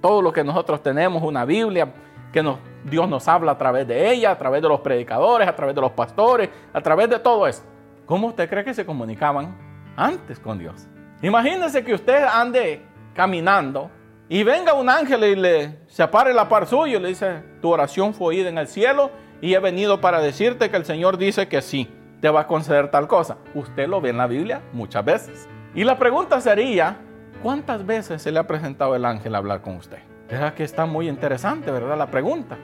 todo 0.02 0.22
lo 0.22 0.32
que 0.32 0.44
nosotros 0.44 0.82
tenemos, 0.84 1.24
una 1.24 1.46
Biblia, 1.46 1.88
que 2.32 2.44
nos, 2.44 2.60
Dios 2.84 3.08
nos 3.08 3.28
habla 3.28 3.54
a 3.54 3.58
través 3.58 3.88
de 3.88 4.12
ella, 4.12 4.32
a 4.32 4.38
través 4.38 4.62
de 4.62 4.68
los 4.68 4.82
predicadores, 4.82 5.48
a 5.48 5.56
través 5.56 5.76
de 5.76 5.82
los 5.82 5.92
pastores, 5.92 6.50
a 6.74 6.82
través 6.82 7.10
de 7.10 7.20
todo 7.20 7.48
esto. 7.48 7.66
¿Cómo 8.06 8.28
usted 8.28 8.50
cree 8.50 8.64
que 8.64 8.74
se 8.74 8.86
comunicaban 8.86 9.58
antes 9.96 10.40
con 10.40 10.60
Dios? 10.60 10.88
Imagínese 11.22 11.84
que 11.84 11.94
usted 11.94 12.24
ande 12.24 12.86
caminando 13.14 13.90
y 14.28 14.44
venga 14.44 14.74
un 14.74 14.90
ángel 14.90 15.24
y 15.24 15.36
le 15.36 15.80
separe 15.88 16.34
la 16.34 16.50
par 16.50 16.68
suyo 16.68 16.98
y 16.98 17.02
le 17.02 17.10
dice, 17.10 17.44
tu 17.62 17.70
oración 17.70 18.14
fue 18.14 18.28
oída 18.28 18.50
en 18.50 18.58
el 18.58 18.68
cielo 18.68 19.12
y 19.42 19.54
he 19.54 19.60
venido 19.60 20.02
para 20.02 20.20
decirte 20.20 20.70
que 20.70 20.78
el 20.78 20.86
Señor 20.86 21.18
dice 21.18 21.48
que 21.48 21.62
sí, 21.62 21.90
te 22.22 22.30
va 22.30 22.42
a 22.42 22.48
conceder 22.48 22.92
tal 22.92 23.08
cosa. 23.08 23.38
Usted 23.54 23.88
lo 23.88 24.02
ve 24.02 24.10
en 24.10 24.18
la 24.18 24.28
Biblia 24.28 24.62
muchas 24.74 25.06
veces. 25.06 25.48
Y 25.74 25.84
la 25.84 25.98
pregunta 25.98 26.42
sería, 26.42 26.98
¿cuántas 27.46 27.86
veces 27.86 28.24
se 28.24 28.32
le 28.32 28.40
ha 28.40 28.48
presentado 28.48 28.96
el 28.96 29.06
ángel 29.06 29.36
a 29.36 29.38
hablar 29.38 29.62
con 29.62 29.76
usted? 29.76 30.00
¿Verdad 30.28 30.56
que 30.56 30.64
está 30.64 30.88
muy 30.88 31.08
interesante, 31.08 31.70
verdad? 31.70 31.96
La 31.96 32.10
pregunta. 32.10 32.58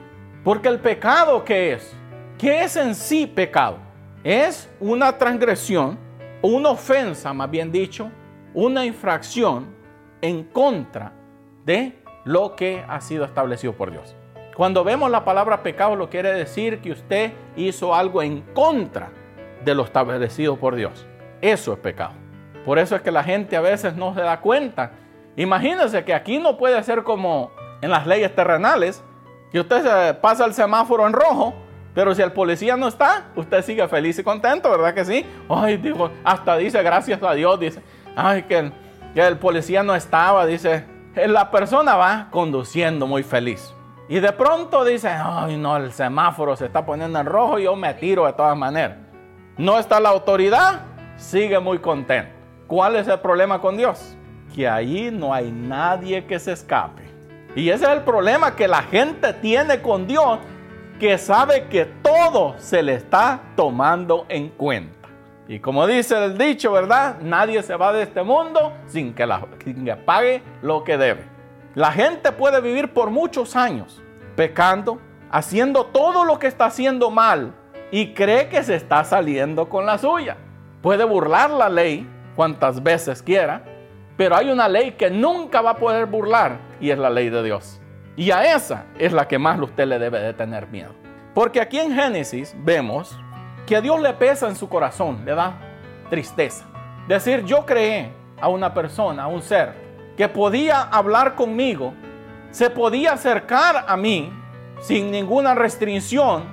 Porque 0.44 0.70
el 0.70 0.80
pecado, 0.80 1.46
¿qué 1.46 1.74
es? 1.74 1.96
¿Qué 2.40 2.64
es 2.64 2.76
en 2.78 2.96
sí 2.96 3.28
pecado? 3.28 3.78
Es 4.24 4.68
una 4.80 5.16
transgresión, 5.20 6.00
una 6.42 6.70
ofensa, 6.70 7.32
más 7.32 7.52
bien 7.52 7.72
dicho, 7.72 8.10
una 8.56 8.84
infracción 8.84 9.68
en 10.20 10.46
contra 10.46 11.14
de 11.64 12.02
lo 12.26 12.56
que 12.56 12.84
ha 12.88 13.02
sido 13.02 13.24
establecido 13.24 13.74
por 13.74 13.92
Dios. 13.92 14.16
Cuando 14.56 14.84
vemos 14.84 15.12
la 15.12 15.24
palabra 15.24 15.62
pecado, 15.62 15.96
lo 15.96 16.10
quiere 16.10 16.34
decir 16.34 16.82
que 16.82 16.94
usted 16.94 17.34
hizo 17.56 17.94
algo 17.94 18.24
en 18.24 18.42
contra 18.56 19.12
de 19.64 19.76
lo 19.76 19.84
establecido 19.84 20.58
por 20.58 20.74
Dios. 20.74 21.06
Eso 21.40 21.74
es 21.74 21.78
pecado. 21.78 22.31
Por 22.66 22.80
eso 22.80 22.96
es 22.96 23.02
que 23.02 23.12
la 23.12 23.24
gente 23.24 23.56
a 23.56 23.62
veces 23.62 23.96
no 23.96 24.14
se 24.14 24.22
da 24.22 24.40
cuenta 24.40 24.92
Imagínense 25.36 26.04
que 26.04 26.14
aquí 26.14 26.40
no 26.40 26.58
puede 26.58 26.82
ser 26.84 27.04
como 27.04 27.52
en 27.82 27.90
las 27.90 28.06
leyes 28.06 28.36
terrenales, 28.36 29.04
que 29.52 29.60
usted 29.60 30.20
pasa 30.20 30.46
el 30.46 30.54
semáforo 30.54 31.08
en 31.08 31.14
rojo, 31.14 31.54
pero 31.94 32.14
si 32.14 32.22
el 32.22 32.32
policía 32.32 32.78
no 32.78 32.88
está, 32.88 33.28
usted 33.36 33.64
sigue 33.64 33.88
feliz 33.88 34.20
y 34.20 34.24
contento, 34.24 34.70
¿verdad 34.70 34.94
que 34.94 35.06
sí? 35.06 35.26
Ay, 35.50 35.78
digo, 35.78 36.12
hasta 36.24 36.58
dice 36.58 36.82
gracias 36.84 37.22
a 37.24 37.34
Dios, 37.34 37.60
dice, 37.60 37.82
ay, 38.16 38.44
que 38.44 38.60
el, 38.60 38.74
que 39.14 39.26
el 39.26 39.38
policía 39.38 39.84
no 39.84 39.96
estaba, 39.96 40.46
dice, 40.46 40.86
la 41.16 41.50
persona 41.50 41.96
va 41.96 42.28
conduciendo 42.30 43.08
muy 43.08 43.24
feliz. 43.24 43.74
Y 44.10 44.20
de 44.20 44.34
pronto 44.34 44.84
dice, 44.84 45.10
ay, 45.10 45.58
no, 45.58 45.78
el 45.78 45.94
semáforo 45.94 46.58
se 46.58 46.66
está 46.66 46.86
poniendo 46.86 47.20
en 47.20 47.26
rojo 47.26 47.60
yo 47.60 47.76
me 47.78 47.94
tiro 47.94 48.26
de 48.26 48.34
todas 48.34 48.58
maneras. 48.58 48.98
No 49.58 49.80
está 49.80 50.00
la 50.02 50.10
autoridad, 50.10 50.82
sigue 51.16 51.60
muy 51.60 51.80
contento. 51.80 52.41
¿Cuál 52.72 52.96
es 52.96 53.06
el 53.10 53.20
problema 53.20 53.60
con 53.60 53.76
Dios? 53.76 54.16
que 54.56 54.66
ahí 54.66 55.12
no 55.12 55.34
hay 55.34 55.52
nadie 55.52 56.26
que 56.26 56.40
se 56.40 56.54
escape. 56.54 57.04
Y 57.54 57.70
ese 57.70 57.84
es 57.84 57.92
el 57.92 58.02
problema 58.02 58.56
que 58.56 58.66
la 58.66 58.84
gente 58.84 59.34
tiene 59.34 59.82
con 59.82 60.08
Dios, 60.08 60.40
que 60.98 61.18
sabe 61.18 61.68
que 61.68 61.84
todo 61.86 62.56
se 62.58 62.82
le 62.82 62.94
está 62.96 63.42
tomando 63.58 64.26
en 64.30 64.48
cuenta. 64.48 65.10
Y 65.50 65.60
como 65.60 65.86
dice 65.86 66.24
el 66.24 66.38
dicho, 66.38 66.72
¿verdad? 66.72 67.20
Nadie 67.22 67.62
se 67.62 67.76
va 67.76 67.92
de 67.92 68.04
este 68.04 68.24
mundo 68.24 68.72
sin 68.88 69.14
que, 69.14 69.26
la, 69.26 69.46
sin 69.66 69.84
que 69.84 69.96
pague 69.98 70.42
lo 70.62 70.86
que 70.86 70.98
debe. 70.98 71.26
La 71.76 71.92
gente 71.92 72.32
puede 72.32 72.62
vivir 72.62 72.94
por 72.94 73.10
muchos 73.10 73.58
años 73.58 74.02
pecando, 74.38 75.00
haciendo 75.30 75.88
todo 75.88 76.24
lo 76.24 76.40
que 76.40 76.48
está 76.48 76.66
haciendo 76.66 77.12
mal 77.12 77.54
y 77.92 78.14
cree 78.14 78.48
que 78.48 78.64
se 78.64 78.76
está 78.76 79.04
saliendo 79.04 79.68
con 79.68 79.86
la 79.86 79.98
suya. 79.98 80.38
Puede 80.82 81.04
burlar 81.04 81.50
la 81.50 81.68
ley 81.68 82.08
cuantas 82.42 82.82
veces 82.82 83.22
quiera, 83.22 83.62
pero 84.18 84.36
hay 84.36 84.50
una 84.50 84.68
ley 84.68 84.94
que 84.94 85.12
nunca 85.12 85.62
va 85.62 85.70
a 85.70 85.76
poder 85.76 86.08
burlar 86.08 86.58
y 86.80 86.90
es 86.90 86.98
la 86.98 87.12
ley 87.12 87.30
de 87.30 87.44
Dios. 87.44 87.80
Y 88.16 88.32
a 88.32 88.56
esa 88.56 88.86
es 88.98 89.14
la 89.14 89.28
que 89.28 89.38
más 89.38 89.60
usted 89.60 89.86
le 89.86 90.00
debe 90.00 90.20
de 90.20 90.34
tener 90.34 90.66
miedo. 90.66 90.92
Porque 91.36 91.62
aquí 91.62 91.78
en 91.78 91.94
Génesis 91.94 92.56
vemos 92.58 93.16
que 93.68 93.76
a 93.76 93.82
Dios 93.82 94.02
le 94.02 94.12
pesa 94.14 94.48
en 94.48 94.56
su 94.56 94.68
corazón, 94.68 95.24
le 95.24 95.36
da 95.36 95.54
tristeza. 96.10 96.66
Decir, 97.08 97.46
yo 97.46 97.64
creé 97.64 98.12
a 98.42 98.48
una 98.48 98.74
persona, 98.74 99.26
a 99.26 99.28
un 99.28 99.44
ser, 99.44 99.76
que 100.18 100.28
podía 100.28 100.82
hablar 100.82 101.36
conmigo, 101.36 101.94
se 102.50 102.72
podía 102.72 103.14
acercar 103.14 103.86
a 103.88 103.96
mí 103.96 104.34
sin 104.80 105.12
ninguna 105.12 105.54
restricción 105.54 106.46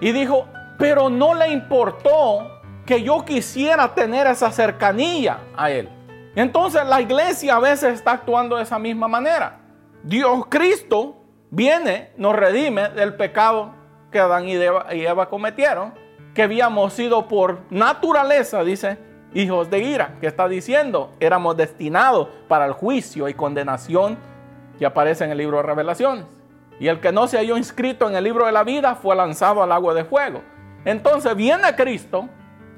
y 0.00 0.10
dijo, 0.10 0.48
pero 0.78 1.10
no 1.10 1.34
le 1.34 1.48
importó 1.48 2.53
que 2.84 3.02
yo 3.02 3.24
quisiera 3.24 3.94
tener 3.94 4.26
esa 4.26 4.50
cercanía 4.50 5.40
a 5.56 5.70
él. 5.70 5.88
Entonces 6.36 6.84
la 6.86 7.00
iglesia 7.00 7.56
a 7.56 7.60
veces 7.60 7.94
está 7.94 8.12
actuando 8.12 8.56
de 8.56 8.64
esa 8.64 8.78
misma 8.78 9.08
manera. 9.08 9.60
Dios 10.02 10.46
Cristo 10.48 11.16
viene, 11.50 12.10
nos 12.16 12.34
redime 12.34 12.88
del 12.90 13.14
pecado 13.14 13.74
que 14.10 14.18
Adán 14.18 14.48
y 14.48 14.54
Eva, 14.54 15.28
cometieron, 15.28 15.94
que 16.34 16.42
habíamos 16.42 16.92
sido 16.92 17.28
por 17.28 17.60
naturaleza, 17.70 18.62
dice, 18.64 18.98
hijos 19.34 19.70
de 19.70 19.80
ira, 19.80 20.16
que 20.20 20.26
está 20.26 20.48
diciendo, 20.48 21.12
éramos 21.20 21.56
destinados 21.56 22.28
para 22.48 22.66
el 22.66 22.72
juicio 22.72 23.28
y 23.28 23.34
condenación 23.34 24.18
que 24.78 24.86
aparece 24.86 25.24
en 25.24 25.30
el 25.30 25.38
libro 25.38 25.58
de 25.58 25.62
revelaciones. 25.62 26.26
Y 26.80 26.88
el 26.88 27.00
que 27.00 27.12
no 27.12 27.28
se 27.28 27.38
halló 27.38 27.56
inscrito 27.56 28.08
en 28.08 28.16
el 28.16 28.24
libro 28.24 28.46
de 28.46 28.52
la 28.52 28.64
vida 28.64 28.96
fue 28.96 29.14
lanzado 29.14 29.62
al 29.62 29.70
agua 29.70 29.94
de 29.94 30.04
fuego. 30.04 30.42
Entonces 30.84 31.34
viene 31.36 31.74
Cristo 31.76 32.28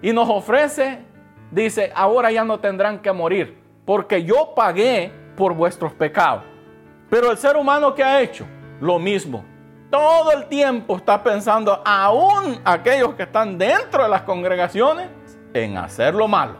y 0.06 0.12
nos 0.12 0.28
ofrece 0.30 1.00
dice, 1.50 1.90
ahora 1.92 2.30
ya 2.30 2.44
no 2.44 2.60
tendrán 2.60 3.00
que 3.00 3.10
morir, 3.10 3.60
porque 3.84 4.22
yo 4.22 4.52
pagué 4.54 5.10
por 5.36 5.52
vuestros 5.52 5.92
pecados. 5.94 6.44
Pero 7.10 7.32
el 7.32 7.36
ser 7.36 7.56
humano 7.56 7.92
que 7.92 8.04
ha 8.04 8.20
hecho 8.20 8.46
lo 8.80 9.00
mismo. 9.00 9.44
Todo 9.90 10.30
el 10.30 10.46
tiempo 10.46 10.96
está 10.96 11.20
pensando, 11.24 11.82
aún 11.84 12.60
aquellos 12.64 13.14
que 13.14 13.24
están 13.24 13.58
dentro 13.58 14.04
de 14.04 14.08
las 14.08 14.22
congregaciones, 14.22 15.08
en 15.52 15.76
hacer 15.76 16.14
lo 16.14 16.28
malo. 16.28 16.54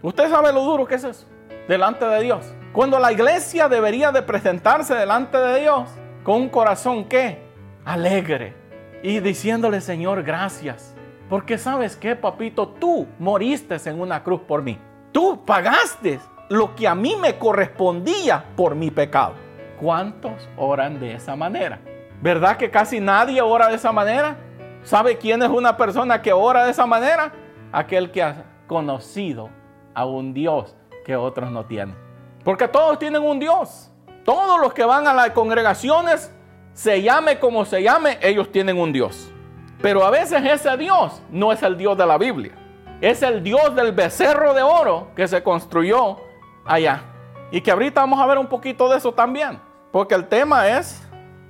Usted 0.00 0.30
sabe 0.30 0.52
lo 0.52 0.62
duro 0.62 0.86
que 0.86 0.94
es 0.94 1.02
eso, 1.02 1.26
delante 1.66 2.04
de 2.04 2.22
Dios. 2.22 2.54
Cuando 2.72 3.00
la 3.00 3.10
iglesia 3.10 3.68
debería 3.68 4.12
de 4.12 4.22
presentarse 4.22 4.94
delante 4.94 5.36
de 5.38 5.62
Dios 5.62 5.90
con 6.22 6.36
un 6.36 6.48
corazón 6.48 7.06
que 7.06 7.42
alegre 7.84 8.54
y 9.02 9.18
diciéndole, 9.18 9.80
Señor, 9.80 10.22
gracias 10.22 10.95
porque 11.28 11.58
sabes 11.58 11.96
qué, 11.96 12.14
papito, 12.14 12.68
tú 12.68 13.06
moriste 13.18 13.76
en 13.86 14.00
una 14.00 14.22
cruz 14.22 14.40
por 14.42 14.62
mí. 14.62 14.78
Tú 15.12 15.44
pagaste 15.44 16.20
lo 16.48 16.74
que 16.74 16.86
a 16.86 16.94
mí 16.94 17.16
me 17.16 17.36
correspondía 17.38 18.44
por 18.54 18.74
mi 18.74 18.90
pecado. 18.90 19.34
¿Cuántos 19.80 20.48
oran 20.56 21.00
de 21.00 21.14
esa 21.14 21.34
manera? 21.34 21.80
¿Verdad 22.22 22.56
que 22.56 22.70
casi 22.70 23.00
nadie 23.00 23.42
ora 23.42 23.68
de 23.68 23.74
esa 23.74 23.92
manera? 23.92 24.36
¿Sabe 24.82 25.18
quién 25.18 25.42
es 25.42 25.48
una 25.48 25.76
persona 25.76 26.22
que 26.22 26.32
ora 26.32 26.64
de 26.64 26.70
esa 26.70 26.86
manera? 26.86 27.32
Aquel 27.72 28.10
que 28.10 28.22
ha 28.22 28.44
conocido 28.66 29.50
a 29.94 30.06
un 30.06 30.32
Dios 30.32 30.76
que 31.04 31.16
otros 31.16 31.50
no 31.50 31.66
tienen. 31.66 31.96
Porque 32.44 32.68
todos 32.68 32.98
tienen 32.98 33.22
un 33.22 33.40
Dios. 33.40 33.90
Todos 34.24 34.60
los 34.60 34.72
que 34.72 34.84
van 34.84 35.06
a 35.06 35.12
las 35.12 35.30
congregaciones, 35.30 36.32
se 36.72 37.02
llame 37.02 37.38
como 37.38 37.64
se 37.64 37.82
llame, 37.82 38.18
ellos 38.22 38.50
tienen 38.52 38.78
un 38.78 38.92
Dios. 38.92 39.32
Pero 39.80 40.04
a 40.04 40.10
veces 40.10 40.42
ese 40.44 40.76
Dios 40.76 41.22
no 41.30 41.52
es 41.52 41.62
el 41.62 41.76
Dios 41.76 41.96
de 41.96 42.06
la 42.06 42.18
Biblia. 42.18 42.52
Es 43.00 43.22
el 43.22 43.42
Dios 43.42 43.74
del 43.74 43.92
becerro 43.92 44.54
de 44.54 44.62
oro 44.62 45.08
que 45.14 45.28
se 45.28 45.42
construyó 45.42 46.18
allá. 46.64 47.02
Y 47.50 47.60
que 47.60 47.70
ahorita 47.70 48.00
vamos 48.00 48.20
a 48.20 48.26
ver 48.26 48.38
un 48.38 48.46
poquito 48.46 48.88
de 48.88 48.96
eso 48.96 49.12
también. 49.12 49.60
Porque 49.92 50.14
el 50.14 50.26
tema 50.26 50.68
es 50.68 51.06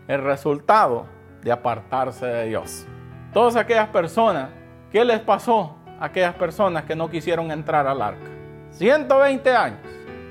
el 0.08 0.22
resultado 0.22 1.06
de 1.42 1.52
apartarse 1.52 2.26
de 2.26 2.46
Dios. 2.46 2.86
Todas 3.32 3.56
aquellas 3.56 3.88
personas, 3.88 4.50
¿qué 4.90 5.04
les 5.04 5.20
pasó 5.20 5.76
a 6.00 6.06
aquellas 6.06 6.34
personas 6.34 6.84
que 6.84 6.96
no 6.96 7.08
quisieron 7.08 7.50
entrar 7.50 7.86
al 7.86 8.02
arca? 8.02 8.30
120 8.70 9.54
años 9.54 9.78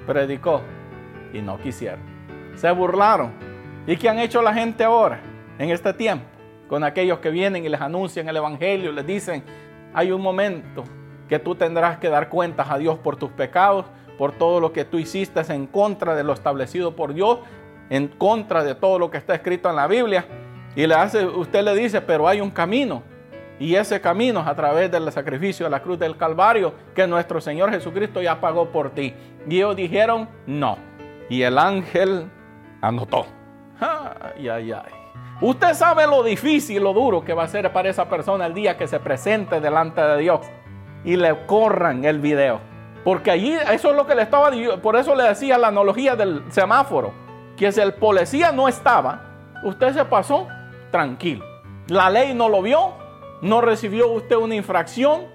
predicó 0.05 0.61
y 1.33 1.41
no 1.41 1.57
quisieron. 1.59 2.01
Se 2.55 2.69
burlaron. 2.71 3.33
¿Y 3.87 3.97
qué 3.97 4.09
han 4.09 4.19
hecho 4.19 4.41
la 4.41 4.53
gente 4.53 4.83
ahora, 4.83 5.19
en 5.57 5.69
este 5.69 5.93
tiempo? 5.93 6.25
Con 6.67 6.83
aquellos 6.83 7.19
que 7.19 7.29
vienen 7.29 7.65
y 7.65 7.69
les 7.69 7.81
anuncian 7.81 8.27
el 8.27 8.37
Evangelio, 8.37 8.91
les 8.91 9.05
dicen, 9.05 9.43
hay 9.93 10.11
un 10.11 10.21
momento 10.21 10.83
que 11.27 11.39
tú 11.39 11.55
tendrás 11.55 11.97
que 11.97 12.09
dar 12.09 12.29
cuentas 12.29 12.67
a 12.69 12.77
Dios 12.77 12.97
por 12.99 13.17
tus 13.17 13.31
pecados, 13.31 13.85
por 14.17 14.31
todo 14.31 14.59
lo 14.59 14.71
que 14.73 14.85
tú 14.85 14.97
hiciste 14.97 15.41
en 15.53 15.67
contra 15.67 16.15
de 16.15 16.23
lo 16.23 16.33
establecido 16.33 16.95
por 16.95 17.13
Dios, 17.13 17.39
en 17.89 18.07
contra 18.07 18.63
de 18.63 18.75
todo 18.75 18.99
lo 18.99 19.11
que 19.11 19.17
está 19.17 19.35
escrito 19.35 19.69
en 19.69 19.75
la 19.75 19.87
Biblia. 19.87 20.25
Y 20.75 20.85
usted 20.85 21.63
le 21.63 21.75
dice, 21.75 22.01
pero 22.01 22.27
hay 22.27 22.41
un 22.41 22.51
camino. 22.51 23.03
Y 23.59 23.75
ese 23.75 24.01
camino 24.01 24.41
es 24.41 24.47
a 24.47 24.55
través 24.55 24.91
del 24.91 25.09
sacrificio 25.11 25.65
de 25.65 25.69
la 25.69 25.81
cruz 25.81 25.97
del 25.97 26.17
Calvario 26.17 26.73
que 26.93 27.07
nuestro 27.07 27.39
Señor 27.39 27.71
Jesucristo 27.71 28.21
ya 28.21 28.41
pagó 28.41 28.69
por 28.69 28.89
ti. 28.89 29.13
Y 29.47 29.57
ellos 29.57 29.75
dijeron, 29.75 30.27
no. 30.45 30.77
Y 31.29 31.41
el 31.43 31.57
ángel 31.57 32.29
anotó. 32.81 33.25
Ay, 33.79 34.49
ay, 34.49 34.71
ay. 34.71 35.04
Usted 35.41 35.73
sabe 35.73 36.07
lo 36.07 36.23
difícil, 36.23 36.81
lo 36.81 36.93
duro 36.93 37.25
que 37.25 37.33
va 37.33 37.43
a 37.43 37.47
ser 37.47 37.71
para 37.73 37.89
esa 37.89 38.07
persona 38.07 38.45
el 38.45 38.53
día 38.53 38.77
que 38.77 38.87
se 38.87 39.01
presente 39.01 39.59
delante 39.59 39.99
de 39.99 40.17
Dios 40.19 40.39
y 41.03 41.17
le 41.17 41.45
corran 41.45 42.05
el 42.05 42.19
video. 42.19 42.61
Porque 43.03 43.31
allí, 43.31 43.53
eso 43.53 43.89
es 43.89 43.95
lo 43.95 44.07
que 44.07 44.15
le 44.15 44.21
estaba, 44.21 44.49
por 44.81 44.95
eso 44.95 45.13
le 45.13 45.23
decía 45.25 45.57
la 45.57 45.67
analogía 45.67 46.15
del 46.15 46.41
semáforo, 46.49 47.11
que 47.57 47.69
si 47.71 47.81
el 47.81 47.93
policía 47.95 48.53
no 48.53 48.69
estaba, 48.69 49.23
usted 49.63 49.93
se 49.93 50.05
pasó 50.05 50.47
tranquilo. 50.89 51.45
La 51.87 52.09
ley 52.09 52.33
no 52.33 52.47
lo 52.47 52.61
vio, 52.61 52.93
no 53.41 53.59
recibió 53.59 54.11
usted 54.11 54.37
una 54.37 54.55
infracción 54.55 55.25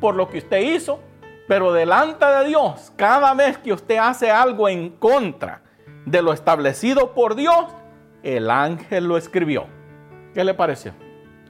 por 0.00 0.14
lo 0.14 0.28
que 0.30 0.38
usted 0.38 0.60
hizo, 0.60 1.00
pero 1.46 1.72
delante 1.72 2.24
de 2.24 2.46
Dios, 2.46 2.92
cada 2.96 3.34
vez 3.34 3.58
que 3.58 3.74
usted 3.74 3.98
hace 3.98 4.30
algo 4.30 4.70
en 4.70 4.88
contra 4.88 5.62
de 6.06 6.22
lo 6.22 6.32
establecido 6.32 7.12
por 7.12 7.34
Dios, 7.34 7.66
el 8.22 8.50
ángel 8.50 9.06
lo 9.06 9.16
escribió. 9.16 9.66
¿Qué 10.34 10.44
le 10.44 10.54
pareció? 10.54 10.92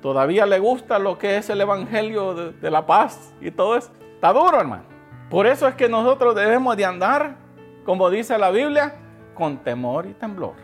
¿Todavía 0.00 0.46
le 0.46 0.58
gusta 0.58 0.98
lo 0.98 1.18
que 1.18 1.36
es 1.36 1.50
el 1.50 1.60
Evangelio 1.60 2.52
de, 2.52 2.70
la 2.70 2.86
paz 2.86 3.34
y 3.40 3.50
todo 3.50 3.76
eso? 3.76 3.92
Está 4.14 4.32
duro, 4.32 4.58
hermano. 4.58 4.84
Por 5.28 5.46
eso 5.46 5.68
es 5.68 5.74
que 5.74 5.88
nosotros 5.88 6.34
debemos 6.34 6.76
de 6.76 6.86
andar, 6.86 7.36
como 7.84 8.08
dice 8.08 8.38
la 8.38 8.50
Biblia, 8.50 8.94
con 9.34 9.58
temor 9.58 10.06
y 10.06 10.14
temblor. 10.14 10.54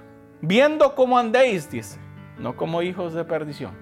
Viendo 0.40 0.94
cómo 0.94 1.18
andéis, 1.18 1.70
dice, 1.70 2.00
no 2.38 2.56
como 2.56 2.82
hijos 2.82 3.12
de 3.12 3.24
perdición, 3.24 3.72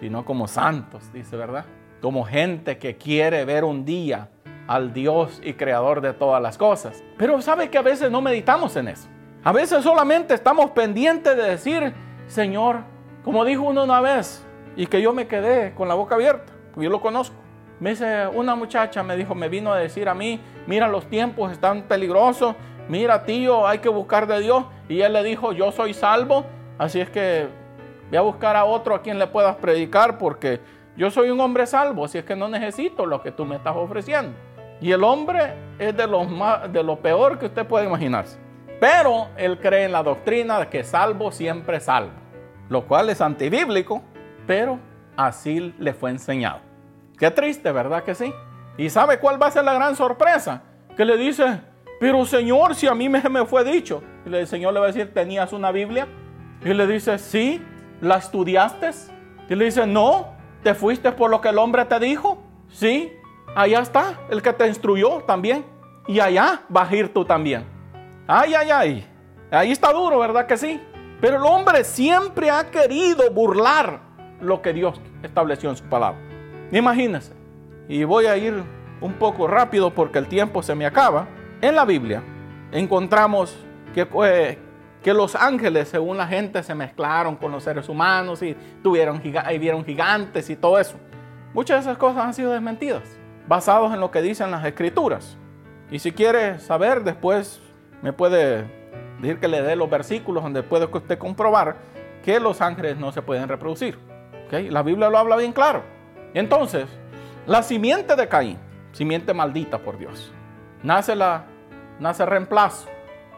sino 0.00 0.24
como 0.24 0.46
santos, 0.46 1.10
dice, 1.12 1.36
¿verdad? 1.36 1.64
Como 2.00 2.24
gente 2.24 2.78
que 2.78 2.96
quiere 2.96 3.44
ver 3.44 3.64
un 3.64 3.84
día 3.84 4.28
al 4.66 4.92
Dios 4.92 5.40
y 5.42 5.54
creador 5.54 6.02
de 6.02 6.12
todas 6.12 6.40
las 6.40 6.58
cosas. 6.58 7.02
Pero 7.16 7.40
sabe 7.40 7.70
que 7.70 7.78
a 7.78 7.82
veces 7.82 8.10
no 8.10 8.20
meditamos 8.20 8.76
en 8.76 8.88
eso. 8.88 9.08
A 9.48 9.52
veces 9.52 9.82
solamente 9.82 10.34
estamos 10.34 10.72
pendientes 10.72 11.34
de 11.34 11.42
decir, 11.42 11.94
Señor, 12.26 12.82
como 13.24 13.46
dijo 13.46 13.62
uno 13.62 13.84
una 13.84 14.02
vez, 14.02 14.46
y 14.76 14.86
que 14.86 15.00
yo 15.00 15.14
me 15.14 15.26
quedé 15.26 15.72
con 15.72 15.88
la 15.88 15.94
boca 15.94 16.16
abierta, 16.16 16.52
yo 16.76 16.90
lo 16.90 17.00
conozco. 17.00 17.34
Me 17.80 17.88
dice, 17.88 18.26
una 18.26 18.54
muchacha 18.54 19.02
me 19.02 19.16
dijo, 19.16 19.34
me 19.34 19.48
vino 19.48 19.72
a 19.72 19.78
decir 19.78 20.06
a 20.10 20.14
mí, 20.14 20.38
mira 20.66 20.86
los 20.86 21.06
tiempos 21.06 21.50
están 21.50 21.84
peligrosos, 21.84 22.56
mira 22.90 23.24
tío, 23.24 23.66
hay 23.66 23.78
que 23.78 23.88
buscar 23.88 24.26
de 24.26 24.40
Dios. 24.40 24.66
Y 24.86 25.00
él 25.00 25.14
le 25.14 25.22
dijo, 25.22 25.52
yo 25.52 25.72
soy 25.72 25.94
salvo, 25.94 26.44
así 26.76 27.00
es 27.00 27.08
que 27.08 27.48
voy 28.10 28.18
a 28.18 28.20
buscar 28.20 28.54
a 28.54 28.66
otro 28.66 28.94
a 28.94 29.00
quien 29.00 29.18
le 29.18 29.28
puedas 29.28 29.56
predicar 29.56 30.18
porque 30.18 30.60
yo 30.94 31.10
soy 31.10 31.30
un 31.30 31.40
hombre 31.40 31.66
salvo, 31.66 32.04
así 32.04 32.18
es 32.18 32.24
que 32.26 32.36
no 32.36 32.48
necesito 32.48 33.06
lo 33.06 33.22
que 33.22 33.32
tú 33.32 33.46
me 33.46 33.56
estás 33.56 33.74
ofreciendo. 33.74 34.36
Y 34.82 34.92
el 34.92 35.02
hombre 35.02 35.54
es 35.78 35.96
de 35.96 36.06
lo, 36.06 36.24
más, 36.24 36.70
de 36.70 36.82
lo 36.82 36.98
peor 36.98 37.38
que 37.38 37.46
usted 37.46 37.66
puede 37.66 37.86
imaginarse. 37.86 38.47
Pero 38.80 39.28
él 39.36 39.58
cree 39.58 39.84
en 39.84 39.92
la 39.92 40.02
doctrina 40.02 40.60
de 40.60 40.68
que 40.68 40.84
salvo 40.84 41.32
siempre 41.32 41.80
salvo, 41.80 42.12
lo 42.68 42.86
cual 42.86 43.10
es 43.10 43.20
antibíblico 43.20 44.02
pero 44.48 44.80
así 45.14 45.74
le 45.78 45.92
fue 45.92 46.10
enseñado. 46.10 46.60
Qué 47.18 47.30
triste, 47.30 47.70
¿verdad 47.70 48.02
que 48.02 48.14
sí? 48.14 48.32
¿Y 48.78 48.88
sabe 48.88 49.18
cuál 49.18 49.40
va 49.40 49.48
a 49.48 49.50
ser 49.50 49.62
la 49.62 49.74
gran 49.74 49.94
sorpresa? 49.94 50.62
Que 50.96 51.04
le 51.04 51.18
dice, 51.18 51.60
pero 52.00 52.24
Señor, 52.24 52.74
si 52.74 52.86
a 52.86 52.94
mí 52.94 53.10
me, 53.10 53.20
fue 53.44 53.62
dicho. 53.62 54.02
Y 54.24 54.34
el 54.34 54.46
Señor 54.46 54.72
le 54.72 54.80
va 54.80 54.86
a 54.86 54.88
decir, 54.88 55.12
¿tenías 55.12 55.52
una 55.52 55.70
Biblia? 55.70 56.08
Y 56.64 56.72
le 56.72 56.86
dice, 56.86 57.18
sí, 57.18 57.62
¿la 58.00 58.16
estudiaste? 58.16 58.90
Y 59.50 59.54
le 59.54 59.66
dice, 59.66 59.86
no, 59.86 60.28
¿te 60.62 60.74
fuiste 60.74 61.12
por 61.12 61.30
lo 61.30 61.42
que 61.42 61.50
el 61.50 61.58
hombre 61.58 61.84
te 61.84 62.00
dijo? 62.00 62.42
Sí, 62.70 63.12
allá 63.54 63.80
está, 63.80 64.14
el 64.30 64.40
que 64.40 64.54
te 64.54 64.66
instruyó 64.66 65.24
también. 65.26 65.66
Y 66.06 66.20
allá 66.20 66.62
vas 66.70 66.90
a 66.90 66.96
ir 66.96 67.12
tú 67.12 67.22
también. 67.26 67.66
Ay, 68.30 68.52
ay, 68.52 68.70
ay. 68.70 69.06
Ahí 69.50 69.72
está 69.72 69.90
duro, 69.90 70.18
¿verdad 70.18 70.46
que 70.46 70.58
sí? 70.58 70.78
Pero 71.18 71.38
el 71.38 71.42
hombre 71.44 71.82
siempre 71.82 72.50
ha 72.50 72.70
querido 72.70 73.30
burlar 73.30 74.00
lo 74.42 74.60
que 74.60 74.74
Dios 74.74 75.00
estableció 75.22 75.70
en 75.70 75.76
su 75.76 75.84
palabra. 75.84 76.20
Imagínense, 76.70 77.32
y 77.88 78.04
voy 78.04 78.26
a 78.26 78.36
ir 78.36 78.62
un 79.00 79.14
poco 79.14 79.46
rápido 79.46 79.94
porque 79.94 80.18
el 80.18 80.28
tiempo 80.28 80.62
se 80.62 80.74
me 80.74 80.84
acaba. 80.84 81.26
En 81.62 81.74
la 81.74 81.86
Biblia 81.86 82.22
encontramos 82.70 83.56
que, 83.94 84.06
eh, 84.26 84.58
que 85.02 85.14
los 85.14 85.34
ángeles, 85.34 85.88
según 85.88 86.18
la 86.18 86.26
gente, 86.26 86.62
se 86.62 86.74
mezclaron 86.74 87.34
con 87.34 87.50
los 87.50 87.64
seres 87.64 87.88
humanos 87.88 88.42
y, 88.42 88.54
tuvieron, 88.82 89.22
y 89.24 89.58
vieron 89.58 89.86
gigantes 89.86 90.50
y 90.50 90.56
todo 90.56 90.78
eso. 90.78 90.98
Muchas 91.54 91.78
de 91.78 91.90
esas 91.90 91.96
cosas 91.98 92.26
han 92.26 92.34
sido 92.34 92.52
desmentidas, 92.52 93.04
basados 93.48 93.94
en 93.94 94.00
lo 94.00 94.10
que 94.10 94.20
dicen 94.20 94.50
las 94.50 94.66
escrituras. 94.66 95.38
Y 95.90 96.00
si 96.00 96.12
quiere 96.12 96.58
saber, 96.58 97.04
después 97.04 97.62
me 98.02 98.12
puede 98.12 98.64
decir 99.20 99.38
que 99.40 99.48
le 99.48 99.62
dé 99.62 99.76
los 99.76 99.90
versículos 99.90 100.42
donde 100.42 100.62
puede 100.62 100.86
usted 100.86 101.18
comprobar 101.18 101.76
que 102.22 102.40
los 102.40 102.60
ángeles 102.60 102.96
no 102.96 103.12
se 103.12 103.22
pueden 103.22 103.48
reproducir. 103.48 103.98
La 104.50 104.82
Biblia 104.82 105.10
lo 105.10 105.18
habla 105.18 105.36
bien 105.36 105.52
claro. 105.52 105.82
Entonces, 106.34 106.86
la 107.46 107.62
simiente 107.62 108.16
de 108.16 108.28
Caín, 108.28 108.58
simiente 108.92 109.34
maldita 109.34 109.78
por 109.78 109.98
Dios, 109.98 110.32
nace, 110.82 111.14
la, 111.14 111.44
nace 111.98 112.24
reemplazo. 112.24 112.88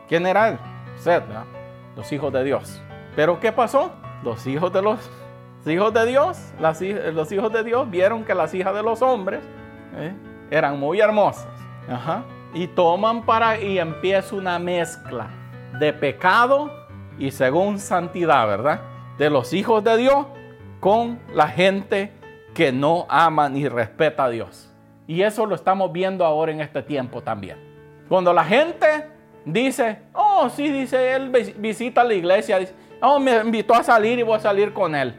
¿Quién 0.08 0.26
era 0.26 0.48
él? 0.48 0.58
Sed, 0.96 1.22
los 1.96 2.10
hijos 2.12 2.32
de 2.32 2.44
Dios. 2.44 2.82
Pero 3.16 3.40
¿qué 3.40 3.52
pasó? 3.52 3.92
Los 4.22 4.46
hijos 4.46 4.72
de 4.72 4.82
los 4.82 5.10
hijos 5.66 5.92
de 5.92 6.06
Dios, 6.06 6.52
los 6.58 7.32
hijos 7.32 7.52
de 7.52 7.64
Dios 7.64 7.90
vieron 7.90 8.24
que 8.24 8.34
las 8.34 8.54
hijas 8.54 8.74
de 8.74 8.82
los 8.82 9.02
hombres 9.02 9.40
¿eh? 9.96 10.14
eran 10.50 10.78
muy 10.78 11.00
hermosas. 11.00 11.48
Y 12.52 12.66
toman 12.66 13.24
para 13.24 13.60
y 13.60 13.78
empieza 13.78 14.34
una 14.34 14.58
mezcla 14.58 15.28
de 15.78 15.92
pecado 15.92 16.70
y 17.18 17.30
según 17.30 17.78
santidad, 17.78 18.46
¿verdad? 18.46 18.80
De 19.18 19.30
los 19.30 19.52
hijos 19.52 19.84
de 19.84 19.96
Dios 19.96 20.26
con 20.80 21.20
la 21.32 21.48
gente 21.48 22.12
que 22.54 22.72
no 22.72 23.06
ama 23.08 23.48
ni 23.48 23.68
respeta 23.68 24.24
a 24.24 24.30
Dios. 24.30 24.74
Y 25.06 25.22
eso 25.22 25.46
lo 25.46 25.54
estamos 25.54 25.92
viendo 25.92 26.24
ahora 26.24 26.52
en 26.52 26.60
este 26.60 26.82
tiempo 26.82 27.22
también. 27.22 27.58
Cuando 28.08 28.32
la 28.32 28.44
gente 28.44 29.08
dice, 29.44 29.98
oh, 30.14 30.48
sí, 30.48 30.70
dice, 30.70 31.14
él 31.14 31.30
visita 31.58 32.02
la 32.02 32.14
iglesia, 32.14 32.58
dice, 32.58 32.74
oh, 33.00 33.18
me 33.18 33.36
invitó 33.36 33.74
a 33.74 33.82
salir 33.82 34.18
y 34.18 34.22
voy 34.22 34.36
a 34.36 34.40
salir 34.40 34.72
con 34.72 34.94
él. 34.94 35.14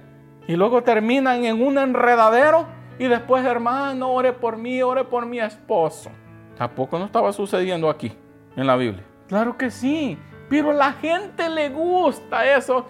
Y 0.47 0.55
luego 0.55 0.83
terminan 0.83 1.45
en 1.45 1.61
un 1.61 1.77
enredadero 1.77 2.65
y 2.99 3.07
después, 3.07 3.45
hermano, 3.45 4.11
ore 4.11 4.33
por 4.33 4.57
mí, 4.57 4.81
ore 4.81 5.03
por 5.03 5.25
mi 5.25 5.39
esposo. 5.39 6.11
Tampoco 6.57 6.99
no 6.99 7.05
estaba 7.05 7.33
sucediendo 7.33 7.89
aquí 7.89 8.11
en 8.55 8.67
la 8.67 8.75
Biblia. 8.75 9.03
Claro 9.27 9.57
que 9.57 9.71
sí, 9.71 10.17
pero 10.49 10.71
a 10.71 10.73
la 10.73 10.93
gente 10.93 11.49
le 11.49 11.69
gusta 11.69 12.45
eso. 12.45 12.85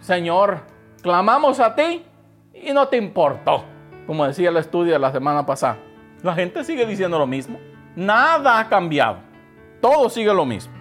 Señor, 0.00 0.60
clamamos 1.02 1.58
a 1.60 1.74
ti 1.74 2.04
y 2.52 2.72
no 2.72 2.88
te 2.88 2.96
importó, 2.96 3.64
como 4.06 4.26
decía 4.26 4.50
el 4.50 4.56
estudio 4.58 4.92
de 4.92 4.98
la 4.98 5.10
semana 5.10 5.46
pasada. 5.46 5.78
La 6.22 6.34
gente 6.34 6.62
sigue 6.64 6.84
diciendo 6.84 7.18
lo 7.18 7.26
mismo. 7.26 7.58
Nada 7.96 8.58
ha 8.58 8.68
cambiado. 8.68 9.18
Todo 9.80 10.10
sigue 10.10 10.32
lo 10.34 10.44
mismo. 10.44 10.72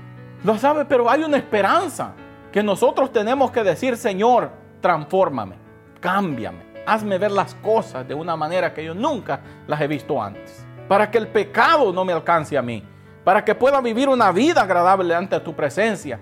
Lo 0.44 0.58
sabe, 0.58 0.86
pero 0.86 1.10
hay 1.10 1.24
una 1.24 1.38
esperanza 1.38 2.14
que 2.52 2.62
nosotros 2.62 3.12
tenemos 3.12 3.50
que 3.52 3.64
decir, 3.64 3.98
Señor, 3.98 4.52
transfórmame, 4.82 5.56
cámbiame, 6.00 6.60
hazme 6.86 7.18
ver 7.18 7.32
las 7.32 7.56
cosas 7.56 8.08
de 8.08 8.14
una 8.14 8.36
manera 8.36 8.74
que 8.74 8.84
yo 8.84 8.94
nunca 8.94 9.40
las 9.68 9.80
he 9.82 9.88
visto 9.88 10.22
antes. 10.22 10.67
Para 10.88 11.12
que 11.12 11.18
el 11.18 11.28
pecado 11.28 11.92
no 11.92 12.06
me 12.06 12.14
alcance 12.14 12.58
a 12.58 12.62
mí. 12.62 12.84
Para 13.24 13.44
que 13.44 13.56
pueda 13.56 13.82
vivir 13.82 14.08
una 14.08 14.32
vida 14.32 14.62
agradable 14.62 15.14
ante 15.14 15.40
tu 15.40 15.54
presencia. 15.54 16.20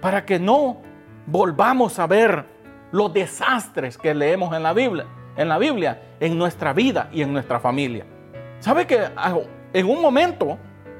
Para 0.00 0.24
que 0.24 0.38
no 0.38 0.82
volvamos 1.26 1.98
a 1.98 2.06
ver 2.06 2.46
los 2.92 3.12
desastres 3.12 3.98
que 3.98 4.14
leemos 4.14 4.54
en 4.54 4.62
la 4.62 4.72
Biblia, 4.72 5.06
en 5.36 5.48
la 5.48 5.58
Biblia, 5.58 6.00
en 6.20 6.38
nuestra 6.38 6.72
vida 6.72 7.08
y 7.12 7.22
en 7.22 7.32
nuestra 7.32 7.58
familia. 7.58 8.06
¿Sabe 8.60 8.86
que 8.86 9.08
en 9.72 9.86
un 9.86 10.00
momento 10.00 10.58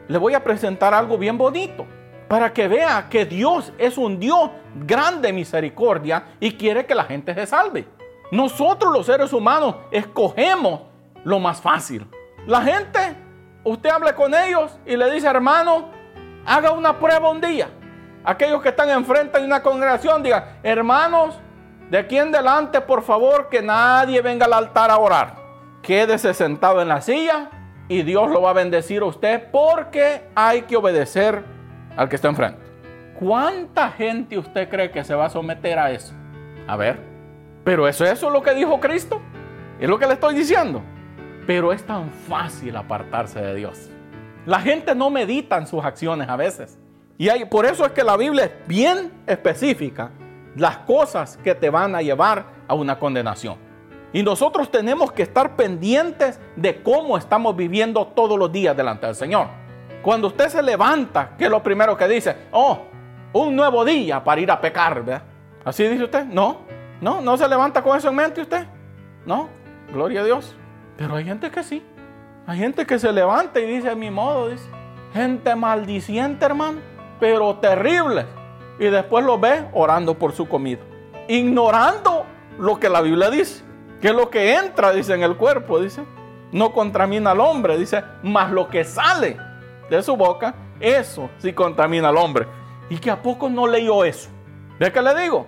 le 0.09 0.19
voy 0.19 0.35
a 0.35 0.43
presentar 0.43 0.93
algo 0.93 1.17
bien 1.17 1.39
bonito 1.39 1.87
para 2.29 2.53
que 2.53 2.67
vea 2.67 3.07
que 3.09 3.25
Dios 3.27 3.73
es 3.79 3.97
un 3.97 4.19
Dios 4.19 4.51
grande 4.75 5.33
misericordia 5.33 6.25
y 6.41 6.53
quiere 6.53 6.85
que 6.85 6.95
la 6.95 7.05
gente 7.05 7.33
se 7.33 7.47
salve? 7.47 7.87
Nosotros 8.33 8.93
los 8.93 9.07
seres 9.07 9.33
humanos 9.33 9.77
escogemos 9.93 10.81
lo 11.23 11.39
más 11.39 11.61
fácil. 11.61 12.07
La 12.47 12.61
gente, 12.61 12.99
usted 13.65 13.89
habla 13.89 14.15
con 14.15 14.35
ellos 14.35 14.79
y 14.85 14.97
le 14.97 15.11
dice, 15.11 15.27
hermano, 15.27 15.89
haga 16.45 16.73
una 16.73 16.99
prueba 16.99 17.31
un 17.31 17.41
día. 17.41 17.69
Aquellos 18.23 18.63
que 18.63 18.69
están 18.69 18.91
enfrente 18.91 19.39
de 19.39 19.47
una 19.47 19.63
congregación 19.63 20.23
digan, 20.23 20.45
hermanos, 20.63 21.39
de 21.91 21.99
aquí 21.99 22.19
en 22.19 22.33
delante, 22.33 22.81
por 22.81 23.03
favor, 23.03 23.49
que 23.49 23.63
nadie 23.63 24.21
venga 24.21 24.45
al 24.47 24.53
altar 24.53 24.91
a 24.91 24.99
orar. 24.99 25.37
Quédese 25.83 26.35
sentado 26.35 26.83
en 26.83 26.89
la 26.89 27.01
silla 27.01 27.51
y 27.89 28.03
Dios 28.03 28.31
lo 28.31 28.43
va 28.43 28.51
a 28.51 28.55
bendecir 28.55 29.03
a 29.03 29.07
usted 29.07 29.51
porque 29.51 30.25
hay 30.35 30.63
que 30.63 30.77
obedecer 30.77 31.45
al 31.97 32.09
que 32.09 32.17
está 32.17 32.29
enfrente. 32.29 32.63
¿Cuánta 33.19 33.91
gente 33.91 34.37
usted 34.37 34.69
cree 34.69 34.91
que 34.91 35.05
se 35.05 35.15
va 35.15 35.27
a 35.27 35.31
someter 35.31 35.79
a 35.79 35.93
eso? 35.93 36.13
A 36.67 36.77
ver, 36.77 36.99
pero 37.65 37.87
eso, 37.89 38.05
eso 38.05 38.27
es 38.27 38.33
lo 38.33 38.43
que 38.43 38.55
dijo 38.55 38.81
Cristo. 38.81 39.21
Es 39.79 39.89
lo 39.89 39.99
que 39.99 40.07
le 40.07 40.15
estoy 40.15 40.35
diciendo. 40.35 40.83
Pero 41.47 41.73
es 41.73 41.85
tan 41.85 42.11
fácil 42.11 42.77
apartarse 42.77 43.41
de 43.41 43.55
Dios. 43.55 43.91
La 44.47 44.61
gente 44.61 44.95
no 44.95 45.11
medita 45.11 45.57
en 45.57 45.67
sus 45.67 45.85
acciones 45.85 46.29
a 46.29 46.37
veces. 46.37 46.79
Y 47.17 47.29
hay, 47.29 47.45
por 47.45 47.65
eso 47.65 47.85
es 47.85 47.93
que 47.93 48.03
la 48.03 48.17
Biblia 48.17 48.45
es 48.45 48.53
bien 48.67 49.13
específica 49.27 50.11
las 50.57 50.79
cosas 50.79 51.37
que 51.39 51.55
te 51.55 51.71
van 51.71 51.95
a 51.95 52.03
llevar 52.03 52.45
a 52.67 52.75
una 52.75 52.99
condenación. 52.99 53.57
Y 54.13 54.23
nosotros 54.23 54.71
tenemos 54.71 55.13
que 55.13 55.23
estar 55.23 55.57
pendientes 55.57 56.41
de 56.57 56.83
cómo 56.83 57.17
estamos 57.17 57.57
viviendo 57.57 58.07
todos 58.07 58.39
los 58.39 58.51
días 58.53 58.77
delante 58.77 59.07
del 59.07 59.15
Señor. 59.15 59.49
Cuando 60.03 60.29
usted 60.29 60.49
se 60.49 60.63
levanta, 60.63 61.31
¿qué 61.37 61.45
es 61.45 61.51
lo 61.51 61.63
primero 61.63 61.97
que 61.97 62.07
dice? 62.07 62.37
Oh, 62.53 62.83
un 63.33 63.57
nuevo 63.57 63.85
día 63.85 64.23
para 64.23 64.41
ir 64.41 64.51
a 64.51 64.61
pecar, 64.61 65.03
¿verdad? 65.03 65.23
¿Así 65.65 65.83
dice 65.85 66.05
usted? 66.05 66.25
No, 66.27 66.61
no, 67.01 67.21
no 67.21 67.37
se 67.37 67.49
levanta 67.49 67.83
con 67.83 67.97
eso 67.97 68.09
en 68.09 68.15
mente 68.15 68.41
usted. 68.41 68.67
No, 69.27 69.49
gloria 69.93 70.21
a 70.21 70.25
Dios. 70.25 70.55
Pero 70.97 71.17
hay 71.17 71.25
gente 71.25 71.51
que 71.51 71.63
sí. 71.63 71.83
Hay 72.47 72.59
gente 72.59 72.87
que 72.87 72.99
se 72.99 73.11
levanta 73.13 73.59
y 73.59 73.67
dice 73.67 73.91
a 73.91 73.95
mi 73.95 74.11
modo, 74.11 74.49
dice, 74.49 74.69
gente 75.13 75.55
maldiciente, 75.57 76.45
hermano, 76.45 76.81
pero 77.19 77.57
terrible. 77.57 78.27
Y 78.79 78.87
después 78.87 79.25
lo 79.25 79.39
ve 79.39 79.67
orando 79.73 80.15
por 80.19 80.33
su 80.33 80.47
comida, 80.47 80.83
ignorando 81.29 82.27
lo 82.59 82.79
que 82.79 82.89
la 82.89 83.01
Biblia 83.01 83.31
dice, 83.31 83.65
que 84.01 84.13
lo 84.13 84.29
que 84.29 84.55
entra, 84.57 84.93
dice, 84.93 85.15
en 85.15 85.23
el 85.23 85.37
cuerpo, 85.37 85.81
dice, 85.81 86.03
no 86.53 86.73
contamina 86.73 87.31
al 87.31 87.41
hombre, 87.41 87.79
dice, 87.79 88.03
más 88.23 88.51
lo 88.51 88.69
que 88.69 88.85
sale 88.85 89.39
de 89.89 90.03
su 90.03 90.17
boca, 90.17 90.55
eso 90.81 91.31
sí 91.39 91.53
contamina 91.53 92.11
al 92.11 92.17
hombre. 92.17 92.47
Y 92.91 92.99
que 92.99 93.11
a 93.11 93.23
poco 93.23 93.49
no 93.49 93.67
leyó 93.67 94.05
eso. 94.05 94.29
¿Ve 94.79 94.93
qué 94.93 95.01
le 95.01 95.15
digo? 95.15 95.47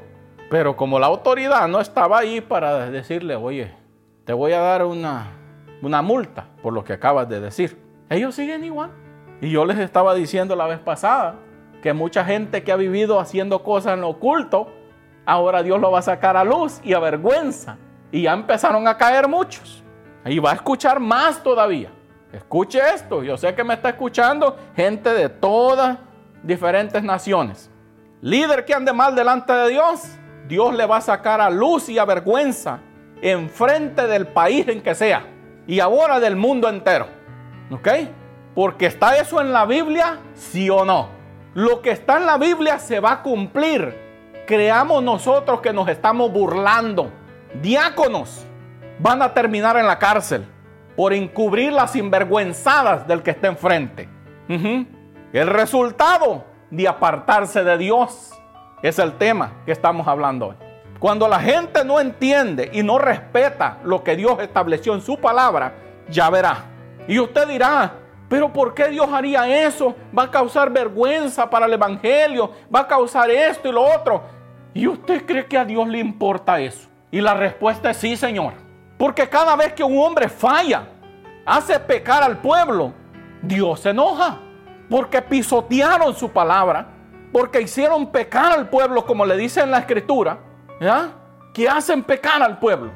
Pero 0.48 0.76
como 0.76 0.98
la 0.98 1.06
autoridad 1.06 1.68
no 1.68 1.80
estaba 1.80 2.18
ahí 2.18 2.40
para 2.40 2.88
decirle, 2.90 3.36
oye, 3.36 3.74
te 4.24 4.32
voy 4.32 4.52
a 4.52 4.60
dar 4.60 4.84
una, 4.84 5.32
una 5.82 6.02
multa 6.02 6.46
por 6.62 6.72
lo 6.72 6.84
que 6.84 6.94
acabas 6.94 7.28
de 7.28 7.40
decir. 7.40 7.78
Ellos 8.08 8.34
siguen 8.34 8.64
igual. 8.64 8.90
Y 9.40 9.50
yo 9.50 9.64
les 9.64 9.78
estaba 9.78 10.14
diciendo 10.14 10.56
la 10.56 10.66
vez 10.66 10.78
pasada 10.78 11.36
que 11.82 11.92
mucha 11.92 12.24
gente 12.24 12.64
que 12.64 12.72
ha 12.72 12.76
vivido 12.76 13.20
haciendo 13.20 13.62
cosas 13.62 13.94
en 13.94 14.00
lo 14.00 14.08
oculto, 14.08 14.72
ahora 15.24 15.62
Dios 15.62 15.80
lo 15.80 15.90
va 15.90 15.98
a 15.98 16.02
sacar 16.02 16.36
a 16.36 16.44
luz 16.44 16.80
y 16.82 16.94
a 16.94 16.98
vergüenza. 16.98 17.76
Y 18.10 18.22
ya 18.22 18.32
empezaron 18.32 18.88
a 18.88 18.96
caer 18.96 19.28
muchos. 19.28 19.82
Y 20.24 20.38
va 20.38 20.52
a 20.52 20.54
escuchar 20.54 20.98
más 21.00 21.42
todavía. 21.42 21.90
Escuche 22.32 22.80
esto. 22.94 23.22
Yo 23.22 23.36
sé 23.36 23.54
que 23.54 23.64
me 23.64 23.74
está 23.74 23.90
escuchando 23.90 24.56
gente 24.74 25.10
de 25.10 25.28
todas 25.28 25.98
diferentes 26.42 27.02
naciones. 27.02 27.70
Líder 28.22 28.64
que 28.64 28.74
ande 28.74 28.92
mal 28.92 29.14
delante 29.14 29.52
de 29.52 29.68
Dios, 29.70 30.08
Dios 30.48 30.74
le 30.74 30.86
va 30.86 30.96
a 30.96 31.00
sacar 31.00 31.40
a 31.40 31.50
luz 31.50 31.88
y 31.88 31.98
a 31.98 32.04
vergüenza 32.04 32.80
enfrente 33.20 34.06
del 34.06 34.26
país 34.26 34.66
en 34.68 34.82
que 34.82 34.94
sea 34.94 35.35
y 35.66 35.80
ahora 35.80 36.20
del 36.20 36.36
mundo 36.36 36.68
entero. 36.68 37.08
¿Ok? 37.70 37.88
Porque 38.54 38.86
está 38.86 39.16
eso 39.16 39.40
en 39.40 39.52
la 39.52 39.66
Biblia, 39.66 40.20
sí 40.34 40.70
o 40.70 40.84
no. 40.84 41.08
Lo 41.54 41.82
que 41.82 41.90
está 41.90 42.18
en 42.18 42.26
la 42.26 42.38
Biblia 42.38 42.78
se 42.78 43.00
va 43.00 43.12
a 43.12 43.22
cumplir. 43.22 44.44
Creamos 44.46 45.02
nosotros 45.02 45.60
que 45.60 45.72
nos 45.72 45.88
estamos 45.88 46.32
burlando. 46.32 47.10
Diáconos 47.60 48.46
van 48.98 49.22
a 49.22 49.34
terminar 49.34 49.76
en 49.76 49.86
la 49.86 49.98
cárcel 49.98 50.46
por 50.94 51.12
encubrir 51.12 51.72
las 51.72 51.92
sinvergüenzadas 51.92 53.06
del 53.06 53.22
que 53.22 53.32
está 53.32 53.48
enfrente. 53.48 54.08
El 55.32 55.46
resultado 55.48 56.44
de 56.70 56.88
apartarse 56.88 57.64
de 57.64 57.76
Dios 57.76 58.32
es 58.82 58.98
el 58.98 59.14
tema 59.14 59.52
que 59.66 59.72
estamos 59.72 60.06
hablando 60.06 60.48
hoy. 60.48 60.65
Cuando 60.98 61.28
la 61.28 61.40
gente 61.40 61.84
no 61.84 62.00
entiende 62.00 62.70
y 62.72 62.82
no 62.82 62.98
respeta 62.98 63.78
lo 63.84 64.02
que 64.02 64.16
Dios 64.16 64.38
estableció 64.40 64.94
en 64.94 65.02
su 65.02 65.18
palabra, 65.18 65.74
ya 66.08 66.30
verá. 66.30 66.64
Y 67.06 67.18
usted 67.18 67.46
dirá, 67.46 67.92
pero 68.28 68.52
¿por 68.52 68.74
qué 68.74 68.88
Dios 68.88 69.08
haría 69.12 69.66
eso? 69.66 69.94
Va 70.16 70.24
a 70.24 70.30
causar 70.30 70.70
vergüenza 70.70 71.48
para 71.48 71.66
el 71.66 71.72
Evangelio, 71.74 72.50
va 72.74 72.80
a 72.80 72.86
causar 72.86 73.30
esto 73.30 73.68
y 73.68 73.72
lo 73.72 73.82
otro. 73.82 74.22
¿Y 74.74 74.86
usted 74.88 75.24
cree 75.24 75.46
que 75.46 75.58
a 75.58 75.64
Dios 75.64 75.86
le 75.86 75.98
importa 75.98 76.60
eso? 76.60 76.88
Y 77.10 77.20
la 77.20 77.34
respuesta 77.34 77.90
es 77.90 77.98
sí, 77.98 78.16
Señor. 78.16 78.54
Porque 78.98 79.28
cada 79.28 79.54
vez 79.54 79.72
que 79.74 79.84
un 79.84 79.98
hombre 79.98 80.28
falla, 80.28 80.88
hace 81.44 81.78
pecar 81.78 82.22
al 82.22 82.38
pueblo, 82.38 82.92
Dios 83.42 83.80
se 83.80 83.90
enoja. 83.90 84.38
Porque 84.90 85.22
pisotearon 85.22 86.14
su 86.14 86.30
palabra, 86.30 86.88
porque 87.32 87.60
hicieron 87.60 88.10
pecar 88.10 88.52
al 88.52 88.68
pueblo, 88.68 89.04
como 89.04 89.24
le 89.24 89.36
dice 89.36 89.60
en 89.60 89.70
la 89.70 89.78
escritura, 89.78 90.38
que 91.52 91.68
hacen 91.68 92.02
pecar 92.02 92.42
al 92.42 92.58
pueblo. 92.58 92.90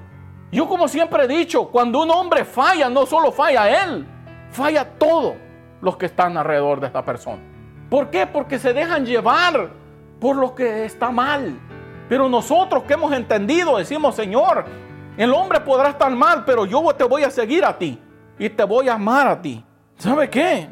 Yo 0.53 0.69
como 0.69 0.88
siempre 0.88 1.25
he 1.25 1.29
dicho, 1.29 1.69
cuando 1.69 2.03
un 2.03 2.11
hombre 2.11 2.45
falla, 2.45 2.88
no 2.88 3.07
solo 3.07 3.31
falla 3.31 3.85
él, 3.85 4.07
falla 4.51 4.85
todos 4.85 5.35
los 5.81 5.97
que 5.97 6.07
están 6.07 6.37
alrededor 6.37 6.81
de 6.81 6.88
esta 6.88 7.05
persona. 7.05 7.40
¿Por 7.88 8.11
qué? 8.11 8.27
Porque 8.27 8.59
se 8.59 8.73
dejan 8.73 9.07
llevar 9.07 9.71
por 10.21 10.37
lo 10.37 10.55
que 10.55 10.85
está 10.85 11.11
mal. 11.11 11.59
Pero 12.09 12.29
nosotros 12.29 12.83
que 12.85 12.95
hemos 12.95 13.12
entendido 13.12 13.79
decimos, 13.79 14.14
Señor, 14.14 14.64
el 15.16 15.33
hombre 15.33 15.61
podrá 15.61 15.90
estar 15.90 16.11
mal, 16.11 16.45
pero 16.45 16.66
yo 16.66 16.83
te 16.95 17.05
voy 17.05 17.23
a 17.23 17.31
seguir 17.31 17.64
a 17.64 17.77
ti 17.77 18.01
y 18.38 18.49
te 18.49 18.64
voy 18.64 18.88
a 18.88 18.95
amar 18.95 19.29
a 19.29 19.40
ti. 19.40 19.64
¿Sabe 19.97 20.29
qué? 20.29 20.69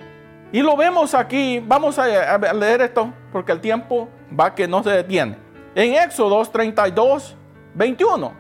Y 0.50 0.62
lo 0.62 0.76
vemos 0.76 1.14
aquí, 1.14 1.62
vamos 1.64 1.98
a, 1.98 2.38
leer 2.54 2.80
esto 2.80 3.12
porque 3.30 3.52
el 3.52 3.60
tiempo 3.60 4.08
va 4.38 4.54
que 4.54 4.66
no 4.66 4.82
se 4.82 4.90
detiene. 4.90 5.36
En 5.78 5.94
Éxodo 5.94 6.44
32, 6.44 7.36
21. 7.74 8.32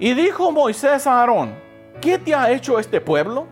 Y 0.00 0.12
dijo 0.12 0.50
Moisés 0.50 1.06
a 1.06 1.20
Aarón, 1.20 1.54
¿qué 2.00 2.18
te 2.18 2.34
ha 2.34 2.50
hecho 2.50 2.80
este 2.80 3.00
pueblo? 3.00 3.46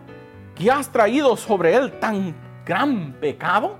¿Que 0.55 0.69
has 0.69 0.89
traído 0.89 1.37
sobre 1.37 1.73
él 1.73 1.97
tan 2.01 2.35
gran 2.65 3.13
pecado? 3.13 3.77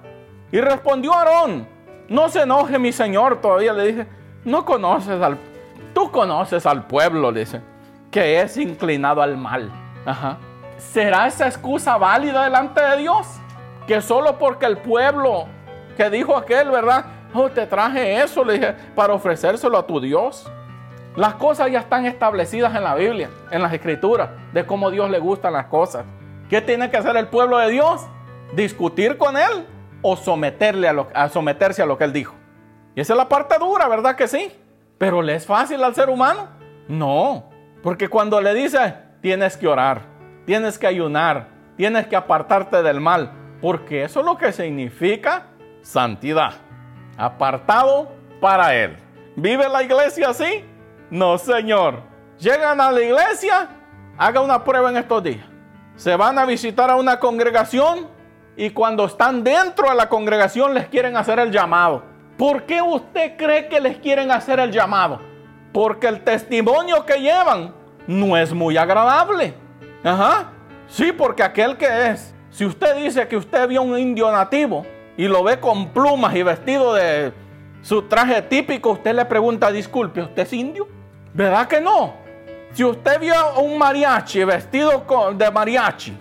Y 0.49 0.61
respondió 0.61 1.13
Aarón, 1.13 1.67
no 2.07 2.29
se 2.29 2.43
enoje 2.43 2.79
mi 2.79 2.93
señor, 2.93 3.41
todavía 3.41 3.73
le 3.73 3.87
dije, 3.87 4.07
no 4.45 4.63
conoces 4.63 5.21
al, 5.21 5.37
tú 5.93 6.09
conoces 6.09 6.65
al 6.65 6.87
pueblo, 6.87 7.33
dice, 7.33 7.61
que 8.11 8.39
es 8.39 8.55
inclinado 8.55 9.21
al 9.21 9.35
mal. 9.35 9.69
¿Será 10.77 11.27
esa 11.27 11.47
excusa 11.47 11.97
válida 11.97 12.45
delante 12.45 12.81
de 12.81 12.95
Dios? 12.95 13.27
Que 13.85 14.01
solo 14.01 14.37
porque 14.37 14.67
el 14.67 14.77
pueblo 14.77 15.47
que 15.97 16.09
dijo 16.09 16.37
aquel, 16.37 16.71
¿verdad? 16.71 17.18
Oh, 17.33 17.49
te 17.49 17.65
traje 17.67 18.21
eso, 18.21 18.43
le 18.43 18.53
dije, 18.53 18.73
para 18.95 19.13
ofrecérselo 19.13 19.77
a 19.77 19.85
tu 19.85 19.99
Dios. 19.99 20.51
Las 21.15 21.35
cosas 21.35 21.71
ya 21.71 21.79
están 21.79 22.05
establecidas 22.05 22.75
en 22.75 22.83
la 22.83 22.95
Biblia, 22.95 23.29
en 23.51 23.61
las 23.61 23.73
escrituras, 23.73 24.29
de 24.53 24.65
cómo 24.65 24.89
Dios 24.89 25.09
le 25.09 25.19
gustan 25.19 25.53
las 25.53 25.65
cosas. 25.65 26.05
¿Qué 26.49 26.61
tiene 26.61 26.89
que 26.89 26.97
hacer 26.97 27.15
el 27.17 27.27
pueblo 27.27 27.57
de 27.57 27.69
Dios? 27.69 28.01
¿Discutir 28.55 29.17
con 29.17 29.37
Él 29.37 29.65
o 30.01 30.15
someterle 30.15 30.87
a, 31.13 31.29
someterse 31.29 31.81
a 31.81 31.85
lo 31.85 31.97
que 31.97 32.05
Él 32.05 32.13
dijo? 32.13 32.35
Y 32.95 33.01
esa 33.01 33.13
es 33.13 33.17
la 33.17 33.29
parte 33.29 33.57
dura, 33.59 33.87
¿verdad 33.87 34.15
que 34.15 34.27
sí? 34.27 34.51
Pero 34.97 35.21
¿le 35.21 35.35
es 35.35 35.45
fácil 35.45 35.83
al 35.83 35.93
ser 35.93 36.09
humano? 36.09 36.47
No, 36.87 37.49
porque 37.83 38.07
cuando 38.07 38.41
le 38.41 38.53
dice, 38.53 38.95
tienes 39.21 39.55
que 39.55 39.67
orar, 39.67 40.01
tienes 40.45 40.79
que 40.79 40.87
ayunar, 40.87 41.47
tienes 41.77 42.07
que 42.07 42.15
apartarte 42.15 42.81
del 42.81 42.99
mal, 42.99 43.31
porque 43.61 44.03
eso 44.03 44.21
es 44.21 44.25
lo 44.25 44.37
que 44.37 44.51
significa 44.51 45.47
santidad. 45.81 46.53
Apartado 47.19 48.07
para 48.39 48.73
Él. 48.73 48.95
¿Vive 49.35 49.67
la 49.67 49.83
iglesia 49.83 50.29
así? 50.29 50.63
No, 51.09 51.37
Señor. 51.37 52.01
Llegan 52.39 52.79
a 52.79 52.89
la 52.93 53.01
iglesia, 53.01 53.67
haga 54.17 54.39
una 54.39 54.63
prueba 54.63 54.89
en 54.89 54.95
estos 54.95 55.21
días. 55.21 55.45
Se 55.97 56.15
van 56.15 56.39
a 56.39 56.45
visitar 56.45 56.89
a 56.89 56.95
una 56.95 57.19
congregación 57.19 58.07
y 58.55 58.69
cuando 58.69 59.03
están 59.03 59.43
dentro 59.43 59.89
de 59.89 59.95
la 59.95 60.07
congregación 60.07 60.73
les 60.73 60.87
quieren 60.87 61.17
hacer 61.17 61.39
el 61.39 61.51
llamado. 61.51 62.03
¿Por 62.37 62.63
qué 62.63 62.81
usted 62.81 63.35
cree 63.35 63.67
que 63.67 63.81
les 63.81 63.97
quieren 63.97 64.31
hacer 64.31 64.61
el 64.61 64.71
llamado? 64.71 65.19
Porque 65.73 66.07
el 66.07 66.23
testimonio 66.23 67.05
que 67.05 67.19
llevan 67.19 67.73
no 68.07 68.37
es 68.37 68.53
muy 68.53 68.77
agradable. 68.77 69.53
Ajá. 70.05 70.51
Sí, 70.87 71.11
porque 71.11 71.43
aquel 71.43 71.75
que 71.75 72.11
es, 72.11 72.33
si 72.49 72.65
usted 72.65 72.95
dice 72.95 73.27
que 73.27 73.35
usted 73.35 73.67
vio 73.67 73.81
un 73.81 73.99
indio 73.99 74.31
nativo 74.31 74.85
y 75.19 75.27
lo 75.27 75.43
ve 75.43 75.59
con 75.59 75.89
plumas 75.89 76.33
y 76.33 76.43
vestido 76.43 76.93
de 76.93 77.33
su 77.81 78.03
traje 78.03 78.41
típico, 78.43 78.91
usted 78.91 79.13
le 79.13 79.25
pregunta, 79.25 79.69
disculpe, 79.69 80.21
¿usted 80.21 80.43
es 80.43 80.53
indio? 80.53 80.87
¿Verdad 81.33 81.67
que 81.67 81.81
no? 81.81 82.13
Si 82.71 82.85
usted 82.85 83.19
vio 83.19 83.35
a 83.35 83.59
un 83.59 83.77
mariachi 83.77 84.45
vestido 84.45 85.03
de 85.33 85.51
mariachi, 85.51 86.17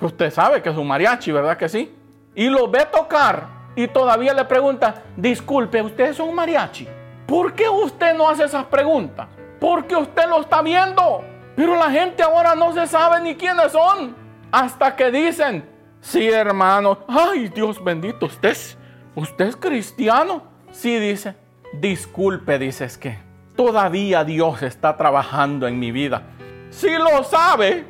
usted 0.00 0.30
sabe 0.30 0.62
que 0.62 0.68
es 0.68 0.76
un 0.76 0.86
mariachi, 0.86 1.32
¿verdad 1.32 1.56
que 1.56 1.68
sí? 1.68 1.92
Y 2.36 2.48
lo 2.48 2.70
ve 2.70 2.86
tocar 2.86 3.48
y 3.74 3.88
todavía 3.88 4.32
le 4.32 4.44
pregunta, 4.44 5.02
disculpe, 5.16 5.82
¿usted 5.82 6.10
es 6.10 6.20
un 6.20 6.32
mariachi? 6.32 6.86
¿Por 7.26 7.52
qué 7.52 7.68
usted 7.68 8.14
no 8.14 8.28
hace 8.28 8.44
esas 8.44 8.66
preguntas? 8.66 9.26
Porque 9.58 9.96
usted 9.96 10.28
lo 10.28 10.42
está 10.42 10.62
viendo. 10.62 11.24
Pero 11.56 11.74
la 11.74 11.90
gente 11.90 12.22
ahora 12.22 12.54
no 12.54 12.72
se 12.72 12.86
sabe 12.86 13.20
ni 13.22 13.34
quiénes 13.34 13.72
son. 13.72 14.14
Hasta 14.52 14.94
que 14.94 15.10
dicen, 15.10 15.75
sí 16.00 16.28
hermano, 16.28 16.98
ay 17.08 17.48
Dios 17.48 17.82
bendito, 17.82 18.26
usted 18.26 18.50
es, 18.50 18.78
usted 19.14 19.46
es 19.46 19.56
cristiano. 19.56 20.42
Sí 20.72 20.98
dice, 20.98 21.36
disculpe, 21.72 22.58
dices 22.58 22.98
que 22.98 23.18
todavía 23.56 24.24
Dios 24.24 24.62
está 24.62 24.96
trabajando 24.96 25.66
en 25.66 25.78
mi 25.78 25.90
vida. 25.90 26.22
Si 26.70 26.90
lo 26.90 27.24
sabe 27.24 27.84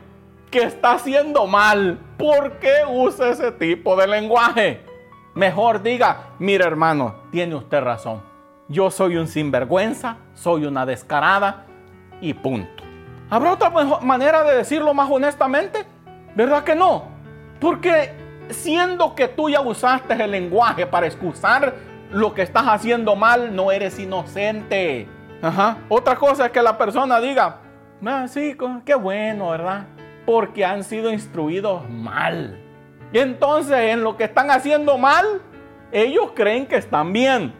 que 0.50 0.62
está 0.62 0.92
haciendo 0.92 1.46
mal, 1.46 1.98
¿por 2.16 2.58
qué 2.58 2.82
usa 2.88 3.30
ese 3.30 3.52
tipo 3.52 3.96
de 3.96 4.06
lenguaje? 4.06 4.80
Mejor 5.34 5.82
diga, 5.82 6.30
mire 6.38 6.64
hermano, 6.64 7.16
tiene 7.30 7.54
usted 7.54 7.80
razón. 7.80 8.22
Yo 8.68 8.90
soy 8.90 9.16
un 9.16 9.28
sinvergüenza, 9.28 10.16
soy 10.34 10.64
una 10.64 10.86
descarada 10.86 11.66
y 12.20 12.32
punto. 12.34 12.84
¿Habrá 13.28 13.52
otra 13.52 13.70
manera 14.00 14.44
de 14.44 14.56
decirlo 14.56 14.94
más 14.94 15.10
honestamente? 15.10 15.84
¿Verdad 16.34 16.64
que 16.64 16.74
no? 16.74 17.15
Porque 17.60 18.12
siendo 18.50 19.14
que 19.14 19.28
tú 19.28 19.48
ya 19.48 19.60
usaste 19.60 20.14
el 20.14 20.30
lenguaje 20.30 20.86
para 20.86 21.06
excusar 21.06 21.74
lo 22.10 22.34
que 22.34 22.42
estás 22.42 22.64
haciendo 22.66 23.16
mal, 23.16 23.54
no 23.54 23.72
eres 23.72 23.98
inocente. 23.98 25.08
Otra 25.88 26.16
cosa 26.16 26.46
es 26.46 26.52
que 26.52 26.62
la 26.62 26.76
persona 26.76 27.20
diga, 27.20 27.60
ah, 28.04 28.26
sí, 28.28 28.56
qué 28.84 28.94
bueno, 28.94 29.50
¿verdad? 29.50 29.86
Porque 30.24 30.64
han 30.64 30.84
sido 30.84 31.12
instruidos 31.12 31.88
mal. 31.88 32.60
Y 33.12 33.18
entonces 33.18 33.78
en 33.78 34.02
lo 34.02 34.16
que 34.16 34.24
están 34.24 34.50
haciendo 34.50 34.98
mal, 34.98 35.40
ellos 35.92 36.32
creen 36.34 36.66
que 36.66 36.76
están 36.76 37.12
bien. 37.12 37.54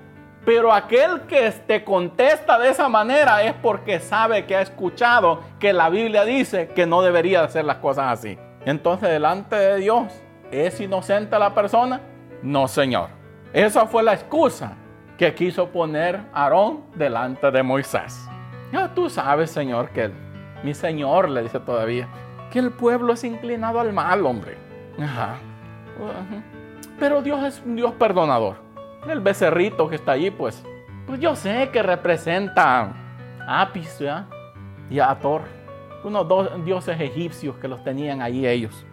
Pero 0.44 0.72
aquel 0.72 1.22
que 1.22 1.50
te 1.66 1.84
contesta 1.84 2.58
de 2.58 2.70
esa 2.70 2.88
manera 2.88 3.42
es 3.42 3.52
porque 3.54 3.98
sabe 3.98 4.46
que 4.46 4.54
ha 4.54 4.60
escuchado 4.60 5.40
que 5.58 5.72
la 5.72 5.88
Biblia 5.88 6.24
dice 6.24 6.68
que 6.68 6.86
no 6.86 7.02
debería 7.02 7.42
hacer 7.42 7.64
las 7.64 7.78
cosas 7.78 8.18
así. 8.18 8.38
Entonces 8.66 9.08
delante 9.08 9.54
de 9.54 9.76
Dios, 9.78 10.12
¿es 10.50 10.80
inocente 10.80 11.38
la 11.38 11.54
persona? 11.54 12.00
No, 12.42 12.66
Señor. 12.68 13.10
Esa 13.52 13.86
fue 13.86 14.02
la 14.02 14.12
excusa 14.12 14.74
que 15.16 15.34
quiso 15.34 15.68
poner 15.68 16.20
Aarón 16.34 16.82
delante 16.94 17.50
de 17.50 17.62
Moisés. 17.62 18.28
Ya 18.72 18.92
tú 18.92 19.08
sabes, 19.08 19.52
Señor, 19.52 19.90
que 19.90 20.10
mi 20.64 20.74
Señor 20.74 21.30
le 21.30 21.44
dice 21.44 21.60
todavía 21.60 22.08
que 22.50 22.58
el 22.58 22.72
pueblo 22.72 23.12
es 23.12 23.22
inclinado 23.22 23.78
al 23.78 23.92
mal, 23.92 24.26
hombre. 24.26 24.58
Ajá. 25.00 25.36
Pero 26.98 27.22
Dios 27.22 27.44
es 27.44 27.62
un 27.64 27.76
Dios 27.76 27.92
perdonador. 27.92 28.56
El 29.08 29.20
becerrito 29.20 29.88
que 29.88 29.94
está 29.94 30.12
allí, 30.12 30.32
pues, 30.32 30.64
pues 31.06 31.20
yo 31.20 31.36
sé 31.36 31.70
que 31.72 31.84
representa 31.84 32.92
a 33.46 33.62
Apis 33.62 34.02
y 34.90 34.98
a 34.98 35.10
Ator, 35.10 35.42
unos 36.06 36.28
dos 36.28 36.64
dioses 36.64 37.00
egipcios 37.00 37.56
que 37.56 37.68
los 37.68 37.82
tenían 37.84 38.22
allí 38.22 38.46
ellos. 38.46 38.86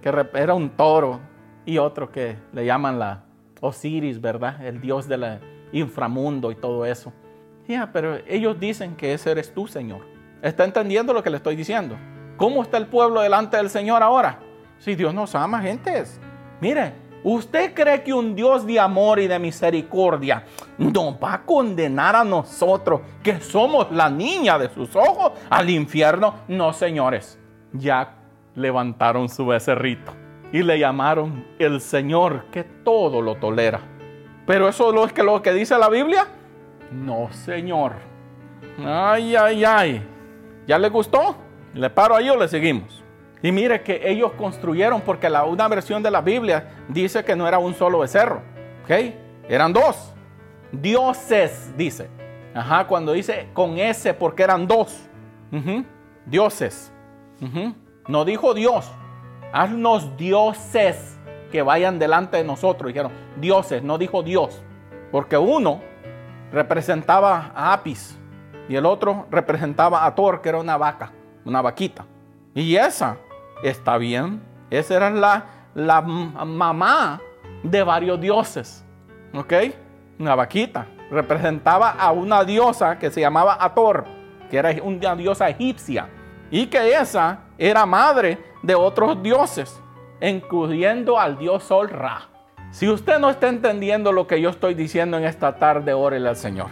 Que 0.00 0.28
era 0.34 0.54
un 0.54 0.70
toro 0.70 1.20
y 1.66 1.78
otro 1.78 2.10
que 2.10 2.36
le 2.52 2.64
llaman 2.64 2.98
la 2.98 3.24
Osiris, 3.60 4.20
¿verdad? 4.20 4.64
El 4.64 4.80
dios 4.80 5.08
del 5.08 5.40
inframundo 5.72 6.50
y 6.50 6.54
todo 6.54 6.86
eso. 6.86 7.12
Ya, 7.68 7.90
pero 7.92 8.18
ellos 8.26 8.58
dicen 8.58 8.96
que 8.96 9.12
ese 9.12 9.30
eres 9.30 9.52
tú, 9.52 9.66
Señor. 9.66 10.00
¿Está 10.42 10.64
entendiendo 10.64 11.12
lo 11.12 11.22
que 11.22 11.30
le 11.30 11.36
estoy 11.36 11.56
diciendo? 11.56 11.96
¿Cómo 12.36 12.62
está 12.62 12.78
el 12.78 12.86
pueblo 12.86 13.20
delante 13.20 13.56
del 13.56 13.68
Señor 13.68 14.02
ahora? 14.02 14.38
Si 14.78 14.94
Dios 14.94 15.12
nos 15.12 15.34
ama, 15.34 15.60
gentes. 15.60 16.20
Mire, 16.60 16.94
¿Usted 17.22 17.74
cree 17.74 18.02
que 18.02 18.14
un 18.14 18.34
Dios 18.34 18.66
de 18.66 18.80
amor 18.80 19.18
y 19.18 19.26
de 19.26 19.38
misericordia 19.38 20.44
nos 20.78 21.14
va 21.14 21.34
a 21.34 21.42
condenar 21.42 22.16
a 22.16 22.24
nosotros, 22.24 23.02
que 23.22 23.40
somos 23.40 23.90
la 23.92 24.08
niña 24.08 24.58
de 24.58 24.70
sus 24.70 24.96
ojos, 24.96 25.32
al 25.50 25.68
infierno? 25.68 26.34
No, 26.48 26.72
señores. 26.72 27.38
Ya 27.72 28.16
levantaron 28.54 29.28
su 29.28 29.46
becerrito 29.46 30.12
y 30.52 30.62
le 30.62 30.78
llamaron 30.78 31.46
el 31.58 31.80
Señor 31.80 32.46
que 32.50 32.64
todo 32.64 33.20
lo 33.20 33.36
tolera. 33.36 33.80
Pero 34.46 34.68
eso 34.68 34.88
es 35.04 35.16
lo 35.18 35.42
que 35.42 35.52
dice 35.52 35.78
la 35.78 35.88
Biblia. 35.88 36.26
No, 36.90 37.28
Señor. 37.32 37.92
Ay, 38.84 39.36
ay, 39.36 39.64
ay. 39.64 40.02
¿Ya 40.66 40.78
le 40.78 40.88
gustó? 40.88 41.36
¿Le 41.74 41.88
paro 41.90 42.16
ahí 42.16 42.28
o 42.30 42.36
le 42.36 42.48
seguimos? 42.48 42.99
Y 43.42 43.52
mire 43.52 43.82
que 43.82 44.08
ellos 44.08 44.32
construyeron, 44.32 45.00
porque 45.00 45.30
la, 45.30 45.44
una 45.44 45.66
versión 45.68 46.02
de 46.02 46.10
la 46.10 46.20
Biblia 46.20 46.84
dice 46.88 47.24
que 47.24 47.34
no 47.34 47.48
era 47.48 47.58
un 47.58 47.74
solo 47.74 48.00
becerro, 48.00 48.42
¿ok? 48.84 48.90
Eran 49.48 49.72
dos. 49.72 50.14
Dioses, 50.72 51.72
dice. 51.76 52.08
Ajá, 52.54 52.86
cuando 52.86 53.12
dice 53.12 53.48
con 53.52 53.78
ese, 53.78 54.12
porque 54.14 54.42
eran 54.42 54.66
dos. 54.66 55.08
Dioses. 56.26 56.92
No 58.06 58.24
dijo 58.24 58.54
Dios. 58.54 58.90
Haznos 59.52 60.16
dioses 60.16 61.18
que 61.50 61.62
vayan 61.62 61.98
delante 61.98 62.36
de 62.36 62.44
nosotros. 62.44 62.88
Dijeron 62.88 63.12
dioses, 63.40 63.82
no 63.82 63.98
dijo 63.98 64.22
Dios. 64.22 64.62
Porque 65.10 65.36
uno 65.36 65.80
representaba 66.52 67.52
a 67.54 67.72
Apis 67.72 68.16
y 68.68 68.76
el 68.76 68.86
otro 68.86 69.26
representaba 69.30 70.04
a 70.04 70.14
Thor, 70.14 70.40
que 70.40 70.50
era 70.50 70.58
una 70.58 70.76
vaca, 70.76 71.10
una 71.44 71.62
vaquita. 71.62 72.06
Y 72.54 72.76
esa 72.76 73.16
Está 73.62 73.98
bien. 73.98 74.40
Esa 74.70 74.96
era 74.96 75.10
la, 75.10 75.44
la 75.74 76.00
mamá 76.02 77.20
de 77.62 77.82
varios 77.82 78.20
dioses. 78.20 78.84
¿Ok? 79.34 79.52
Una 80.18 80.34
vaquita. 80.34 80.86
Representaba 81.10 81.90
a 81.90 82.12
una 82.12 82.44
diosa 82.44 82.98
que 82.98 83.10
se 83.10 83.20
llamaba 83.20 83.56
Ator, 83.60 84.04
que 84.48 84.58
era 84.58 84.70
una 84.82 85.16
diosa 85.16 85.48
egipcia. 85.48 86.08
Y 86.50 86.66
que 86.66 86.94
esa 86.94 87.40
era 87.58 87.86
madre 87.86 88.38
de 88.62 88.74
otros 88.74 89.22
dioses, 89.22 89.80
incluyendo 90.20 91.18
al 91.18 91.38
dios 91.38 91.64
Sol 91.64 91.88
Ra. 91.88 92.28
Si 92.70 92.88
usted 92.88 93.18
no 93.18 93.30
está 93.30 93.48
entendiendo 93.48 94.12
lo 94.12 94.26
que 94.26 94.40
yo 94.40 94.50
estoy 94.50 94.74
diciendo 94.74 95.16
en 95.16 95.24
esta 95.24 95.56
tarde, 95.56 95.92
órele 95.92 96.28
al 96.28 96.36
Señor. 96.36 96.68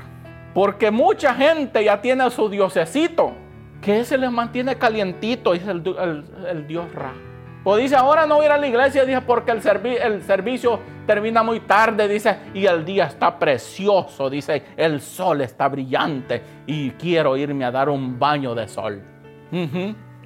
Porque 0.54 0.90
mucha 0.90 1.34
gente 1.34 1.84
ya 1.84 2.00
tiene 2.00 2.30
su 2.30 2.48
diosecito 2.48 3.32
que 3.80 4.04
se 4.04 4.18
les 4.18 4.30
mantiene 4.30 4.76
calientito, 4.76 5.52
dice 5.52 5.70
el, 5.70 6.66
Dios 6.66 6.92
Ra. 6.94 7.12
O 7.64 7.76
dice, 7.76 7.96
ahora 7.96 8.26
no 8.26 8.36
voy 8.36 8.44
a 8.44 8.46
ir 8.46 8.52
a 8.52 8.58
la 8.58 8.66
iglesia, 8.66 9.04
dice, 9.04 9.20
porque 9.20 9.50
el, 9.50 9.86
el 9.86 10.22
servicio 10.22 10.80
termina 11.06 11.42
muy 11.42 11.60
tarde, 11.60 12.08
dice, 12.08 12.36
y 12.54 12.64
el 12.66 12.84
día 12.84 13.04
está 13.04 13.38
precioso, 13.38 14.30
dice, 14.30 14.62
el 14.76 15.00
sol 15.00 15.40
está 15.40 15.68
brillante 15.68 16.42
y 16.66 16.90
quiero 16.92 17.36
irme 17.36 17.64
a 17.64 17.70
dar 17.70 17.88
un 17.88 18.18
baño 18.18 18.54
de 18.54 18.68
sol. 18.68 19.02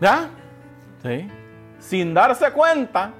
¿Ya? 0.01 0.29
Sí. 1.03 1.29
Sin 1.79 2.15
darse 2.15 2.53
cuenta, 2.53 3.13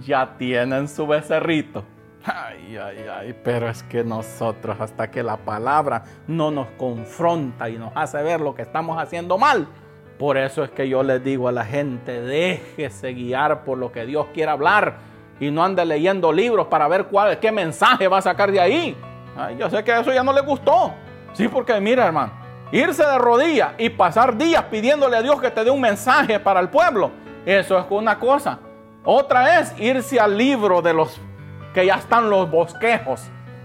ya 0.00 0.34
tienen 0.36 0.88
su 0.88 1.06
becerrito. 1.06 1.84
Ay, 2.26 2.78
ay, 2.78 3.06
ay, 3.14 3.34
pero 3.44 3.68
es 3.68 3.82
que 3.82 4.02
nosotros 4.02 4.80
hasta 4.80 5.10
que 5.10 5.22
la 5.22 5.36
palabra 5.36 6.04
no 6.26 6.50
nos 6.50 6.68
confronta 6.78 7.68
y 7.68 7.76
nos 7.76 7.92
hace 7.94 8.22
ver 8.22 8.40
lo 8.40 8.54
que 8.54 8.62
estamos 8.62 8.96
haciendo 8.98 9.36
mal, 9.36 9.68
por 10.18 10.38
eso 10.38 10.64
es 10.64 10.70
que 10.70 10.88
yo 10.88 11.02
les 11.02 11.22
digo 11.22 11.48
a 11.48 11.52
la 11.52 11.66
gente, 11.66 12.22
déjese 12.22 13.12
guiar 13.12 13.64
por 13.64 13.76
lo 13.76 13.92
que 13.92 14.06
Dios 14.06 14.28
quiere 14.32 14.52
hablar 14.52 14.96
y 15.38 15.50
no 15.50 15.62
ande 15.62 15.84
leyendo 15.84 16.32
libros 16.32 16.68
para 16.68 16.88
ver 16.88 17.06
cuál, 17.06 17.38
qué 17.40 17.52
mensaje 17.52 18.08
va 18.08 18.18
a 18.18 18.22
sacar 18.22 18.50
de 18.50 18.60
ahí. 18.60 18.96
Ay, 19.36 19.58
yo 19.58 19.68
sé 19.68 19.84
que 19.84 19.92
eso 19.92 20.10
ya 20.10 20.22
no 20.22 20.32
le 20.32 20.40
gustó. 20.40 20.94
Sí, 21.34 21.46
porque 21.48 21.78
mira, 21.78 22.06
hermano, 22.06 22.32
irse 22.72 23.04
de 23.04 23.18
rodillas 23.18 23.72
y 23.76 23.90
pasar 23.90 24.34
días 24.38 24.62
pidiéndole 24.70 25.18
a 25.18 25.22
Dios 25.22 25.38
que 25.42 25.50
te 25.50 25.62
dé 25.62 25.70
un 25.70 25.80
mensaje 25.80 26.40
para 26.40 26.60
el 26.60 26.70
pueblo, 26.70 27.10
eso 27.44 27.78
es 27.78 27.84
una 27.90 28.18
cosa. 28.18 28.60
Otra 29.04 29.60
es 29.60 29.78
irse 29.78 30.18
al 30.18 30.38
libro 30.38 30.80
de 30.80 30.94
los 30.94 31.20
que 31.74 31.84
ya 31.84 31.96
están 31.96 32.30
los 32.30 32.50
bosquejos 32.50 33.22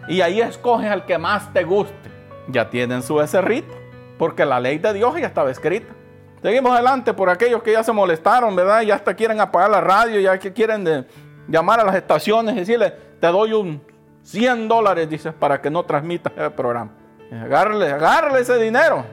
y 0.07 0.21
ahí 0.21 0.41
escoges 0.41 0.91
al 0.91 1.05
que 1.05 1.17
más 1.17 1.53
te 1.53 1.63
guste. 1.63 2.11
Ya 2.47 2.69
tienen 2.69 3.03
su 3.03 3.15
becerrito, 3.15 3.73
porque 4.17 4.43
la 4.43 4.59
ley 4.59 4.79
de 4.79 4.91
Dios 4.93 5.15
ya 5.15 5.27
estaba 5.27 5.51
escrita. 5.51 5.93
Seguimos 6.41 6.73
adelante 6.73 7.13
por 7.13 7.29
aquellos 7.29 7.61
que 7.61 7.73
ya 7.73 7.83
se 7.83 7.91
molestaron, 7.91 8.55
¿verdad? 8.55 8.81
Ya 8.81 8.95
hasta 8.95 9.13
quieren 9.13 9.39
apagar 9.39 9.69
la 9.69 9.81
radio, 9.81 10.19
ya 10.19 10.39
que 10.39 10.51
quieren 10.51 11.05
llamar 11.47 11.79
a 11.79 11.83
las 11.83 11.95
estaciones 11.95 12.55
y 12.55 12.59
decirle, 12.59 12.93
te 13.19 13.27
doy 13.27 13.53
un 13.53 13.81
100 14.23 14.67
dólares, 14.67 15.09
dices, 15.09 15.33
para 15.33 15.61
que 15.61 15.69
no 15.69 15.83
transmitas 15.83 16.33
el 16.35 16.51
programa. 16.51 16.91
Agárrale 17.31 18.39
ese 18.39 18.57
dinero 18.57 19.05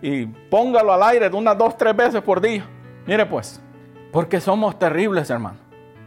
y 0.00 0.26
póngalo 0.26 0.92
al 0.92 1.02
aire 1.02 1.28
de 1.28 1.36
unas 1.36 1.58
dos, 1.58 1.76
tres 1.76 1.96
veces 1.96 2.22
por 2.22 2.40
día. 2.40 2.64
Mire 3.06 3.26
pues, 3.26 3.60
porque 4.12 4.40
somos 4.40 4.78
terribles, 4.78 5.30
hermano. 5.30 5.58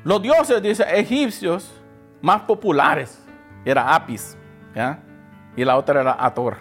Los 0.03 0.21
dioses, 0.21 0.61
dice, 0.61 0.85
egipcios, 0.97 1.73
más 2.21 2.41
populares 2.41 3.23
era 3.65 3.93
Apis, 3.93 4.37
y 5.55 5.65
la 5.65 5.77
otra 5.77 6.01
era 6.01 6.15
Ator. 6.19 6.57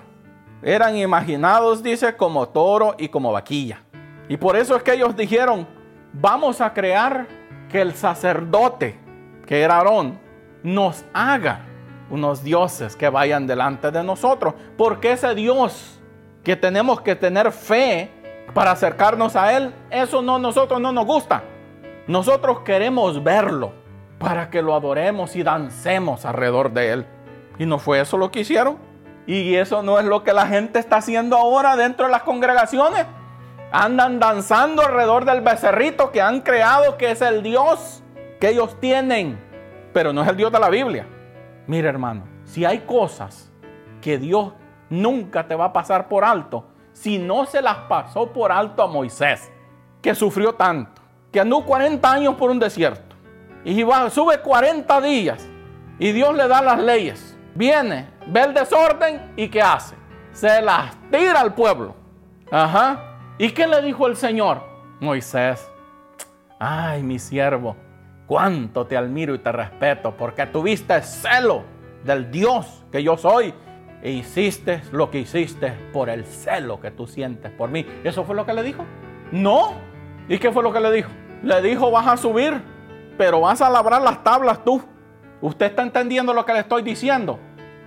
Eran 0.62 0.96
imaginados, 0.96 1.82
dice, 1.82 2.16
como 2.16 2.48
toro 2.48 2.94
y 2.98 3.08
como 3.08 3.32
vaquilla. 3.32 3.82
Y 4.28 4.36
por 4.36 4.56
eso 4.56 4.74
es 4.74 4.82
que 4.82 4.94
ellos 4.94 5.14
dijeron, 5.14 5.66
vamos 6.12 6.60
a 6.60 6.72
crear 6.72 7.26
que 7.68 7.80
el 7.80 7.94
sacerdote, 7.94 8.98
que 9.46 9.60
era 9.60 9.76
Aarón, 9.76 10.18
nos 10.62 11.04
haga 11.12 11.60
unos 12.10 12.42
dioses 12.42 12.96
que 12.96 13.08
vayan 13.08 13.46
delante 13.46 13.90
de 13.90 14.02
nosotros. 14.02 14.54
Porque 14.76 15.12
ese 15.12 15.34
Dios 15.34 16.00
que 16.42 16.56
tenemos 16.56 17.00
que 17.00 17.14
tener 17.14 17.52
fe 17.52 18.10
para 18.54 18.72
acercarnos 18.72 19.36
a 19.36 19.56
Él, 19.56 19.74
eso 19.90 20.22
no 20.22 20.38
nosotros 20.38 20.80
no 20.80 20.90
nos 20.90 21.04
gusta. 21.04 21.42
Nosotros 22.06 22.60
queremos 22.60 23.22
verlo 23.22 23.72
para 24.18 24.50
que 24.50 24.62
lo 24.62 24.74
adoremos 24.74 25.36
y 25.36 25.42
dancemos 25.42 26.24
alrededor 26.24 26.72
de 26.72 26.92
Él. 26.92 27.06
Y 27.58 27.66
no 27.66 27.78
fue 27.78 28.00
eso 28.00 28.18
lo 28.18 28.30
que 28.30 28.40
hicieron. 28.40 28.78
Y 29.26 29.56
eso 29.56 29.82
no 29.82 29.98
es 29.98 30.04
lo 30.04 30.22
que 30.22 30.32
la 30.32 30.46
gente 30.46 30.78
está 30.78 30.96
haciendo 30.96 31.36
ahora 31.36 31.76
dentro 31.76 32.06
de 32.06 32.12
las 32.12 32.22
congregaciones. 32.22 33.06
Andan 33.72 34.20
danzando 34.20 34.82
alrededor 34.82 35.24
del 35.24 35.40
becerrito 35.40 36.12
que 36.12 36.22
han 36.22 36.40
creado, 36.40 36.96
que 36.96 37.10
es 37.10 37.20
el 37.20 37.42
Dios 37.42 38.02
que 38.40 38.50
ellos 38.50 38.78
tienen, 38.80 39.38
pero 39.92 40.12
no 40.12 40.22
es 40.22 40.28
el 40.28 40.36
Dios 40.36 40.52
de 40.52 40.60
la 40.60 40.68
Biblia. 40.68 41.06
Mira 41.66 41.88
hermano, 41.88 42.22
si 42.44 42.64
hay 42.64 42.80
cosas 42.80 43.50
que 44.00 44.18
Dios 44.18 44.52
nunca 44.88 45.48
te 45.48 45.54
va 45.54 45.66
a 45.66 45.72
pasar 45.72 46.08
por 46.08 46.24
alto, 46.24 46.66
si 46.92 47.18
no 47.18 47.44
se 47.46 47.60
las 47.60 47.76
pasó 47.88 48.32
por 48.32 48.52
alto 48.52 48.82
a 48.82 48.86
Moisés, 48.86 49.50
que 50.00 50.14
sufrió 50.14 50.54
tanto, 50.54 51.02
que 51.32 51.40
andó 51.40 51.64
40 51.64 52.10
años 52.10 52.34
por 52.36 52.50
un 52.50 52.58
desierto, 52.58 53.05
y 53.66 53.84
sube 54.10 54.38
40 54.40 55.00
días, 55.00 55.44
y 55.98 56.12
Dios 56.12 56.36
le 56.36 56.46
da 56.46 56.62
las 56.62 56.78
leyes, 56.78 57.36
viene, 57.56 58.08
ve 58.28 58.42
el 58.42 58.54
desorden, 58.54 59.32
y 59.34 59.48
¿qué 59.48 59.60
hace? 59.60 59.96
Se 60.30 60.62
las 60.62 60.96
tira 61.10 61.40
al 61.40 61.52
pueblo. 61.52 61.96
Ajá. 62.52 63.18
¿Y 63.38 63.50
qué 63.50 63.66
le 63.66 63.82
dijo 63.82 64.06
el 64.06 64.14
Señor? 64.14 64.62
Moisés, 65.00 65.68
ay 66.60 67.02
mi 67.02 67.18
siervo, 67.18 67.76
cuánto 68.26 68.86
te 68.86 68.96
admiro 68.96 69.34
y 69.34 69.38
te 69.38 69.50
respeto 69.50 70.16
porque 70.16 70.46
tuviste 70.46 71.02
celo 71.02 71.64
del 72.04 72.30
Dios 72.30 72.84
que 72.92 73.02
yo 73.02 73.16
soy 73.16 73.52
e 74.00 74.12
hiciste 74.12 74.82
lo 74.92 75.10
que 75.10 75.18
hiciste 75.18 75.72
por 75.92 76.08
el 76.08 76.24
celo 76.24 76.80
que 76.80 76.92
tú 76.92 77.08
sientes 77.08 77.50
por 77.50 77.68
mí. 77.70 77.84
¿Eso 78.04 78.22
fue 78.22 78.36
lo 78.36 78.46
que 78.46 78.52
le 78.52 78.62
dijo? 78.62 78.84
No. 79.32 79.72
¿Y 80.28 80.38
qué 80.38 80.52
fue 80.52 80.62
lo 80.62 80.72
que 80.72 80.80
le 80.80 80.92
dijo? 80.92 81.10
Le 81.42 81.60
dijo, 81.62 81.90
vas 81.90 82.06
a 82.06 82.16
subir, 82.16 82.62
pero 83.16 83.40
vas 83.40 83.60
a 83.60 83.70
labrar 83.70 84.02
las 84.02 84.22
tablas 84.22 84.64
tú. 84.64 84.82
Usted 85.40 85.66
está 85.66 85.82
entendiendo 85.82 86.32
lo 86.32 86.44
que 86.44 86.52
le 86.52 86.60
estoy 86.60 86.82
diciendo. 86.82 87.38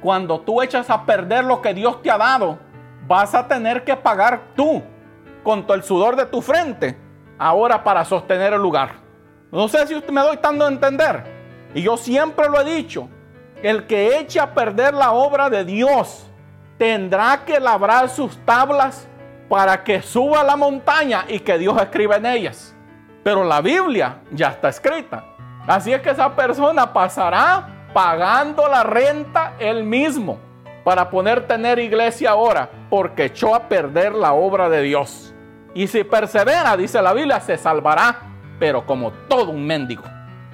Cuando 0.02 0.42
tú 0.42 0.62
echas 0.62 0.90
a 0.90 1.06
perder 1.06 1.44
lo 1.44 1.62
que 1.62 1.74
Dios 1.74 2.02
te 2.02 2.10
ha 2.10 2.18
dado, 2.18 2.60
vas 3.08 3.36
a 3.36 3.48
tener 3.48 3.84
que 3.84 3.96
pagar 3.96 4.42
tú 4.56 4.82
con 5.44 5.64
todo 5.64 5.76
el 5.76 5.84
sudor 5.84 6.16
de 6.16 6.26
tu 6.26 6.42
frente 6.42 6.98
ahora 7.38 7.84
para 7.84 8.06
sostener 8.06 8.54
el 8.54 8.62
lugar. 8.62 8.96
No 9.52 9.68
sé 9.68 9.88
si 9.88 9.96
usted 9.96 10.12
me 10.12 10.22
doy 10.22 10.38
tanto 10.38 10.66
a 10.66 10.68
entender. 10.68 11.24
Y 11.74 11.82
yo 11.82 11.98
siempre 11.98 12.48
lo 12.50 12.62
he 12.62 12.66
dicho, 12.66 13.10
el 13.62 13.88
que 13.88 14.20
eche 14.20 14.40
a 14.40 14.54
perder 14.54 14.94
la 14.94 15.12
obra 15.12 15.50
de 15.50 15.66
Dios 15.66 16.26
tendrá 16.78 17.44
que 17.46 17.60
labrar 17.60 18.10
sus 18.10 18.38
tablas 18.46 19.08
para 19.50 19.84
que 19.84 20.02
suba 20.02 20.44
la 20.44 20.56
montaña 20.56 21.26
y 21.28 21.40
que 21.40 21.58
Dios 21.58 21.80
escriba 21.82 22.18
en 22.18 22.26
ellas. 22.26 22.76
Pero 23.24 23.44
la 23.44 23.62
Biblia 23.62 24.22
ya 24.32 24.50
está 24.50 24.70
escrita. 24.70 25.26
Así 25.68 25.94
es 25.94 26.02
que 26.02 26.10
esa 26.10 26.36
persona 26.36 26.92
pasará 26.92 27.88
pagando 27.94 28.68
la 28.68 28.84
renta 28.84 29.54
él 29.60 29.84
mismo 29.84 30.40
para 30.84 31.10
poder 31.10 31.46
tener 31.48 31.78
iglesia 31.80 32.32
ahora, 32.32 32.70
porque 32.90 33.26
echó 33.26 33.54
a 33.54 33.68
perder 33.68 34.14
la 34.14 34.34
obra 34.34 34.70
de 34.70 34.82
Dios. 34.82 35.34
Y 35.76 35.88
si 35.88 36.04
persevera, 36.04 36.76
dice 36.76 37.02
la 37.02 37.14
Biblia, 37.14 37.40
se 37.40 37.58
salvará, 37.58 38.22
pero 38.58 38.86
como 38.86 39.12
todo 39.28 39.52
un 39.52 39.68
mendigo. 39.68 40.04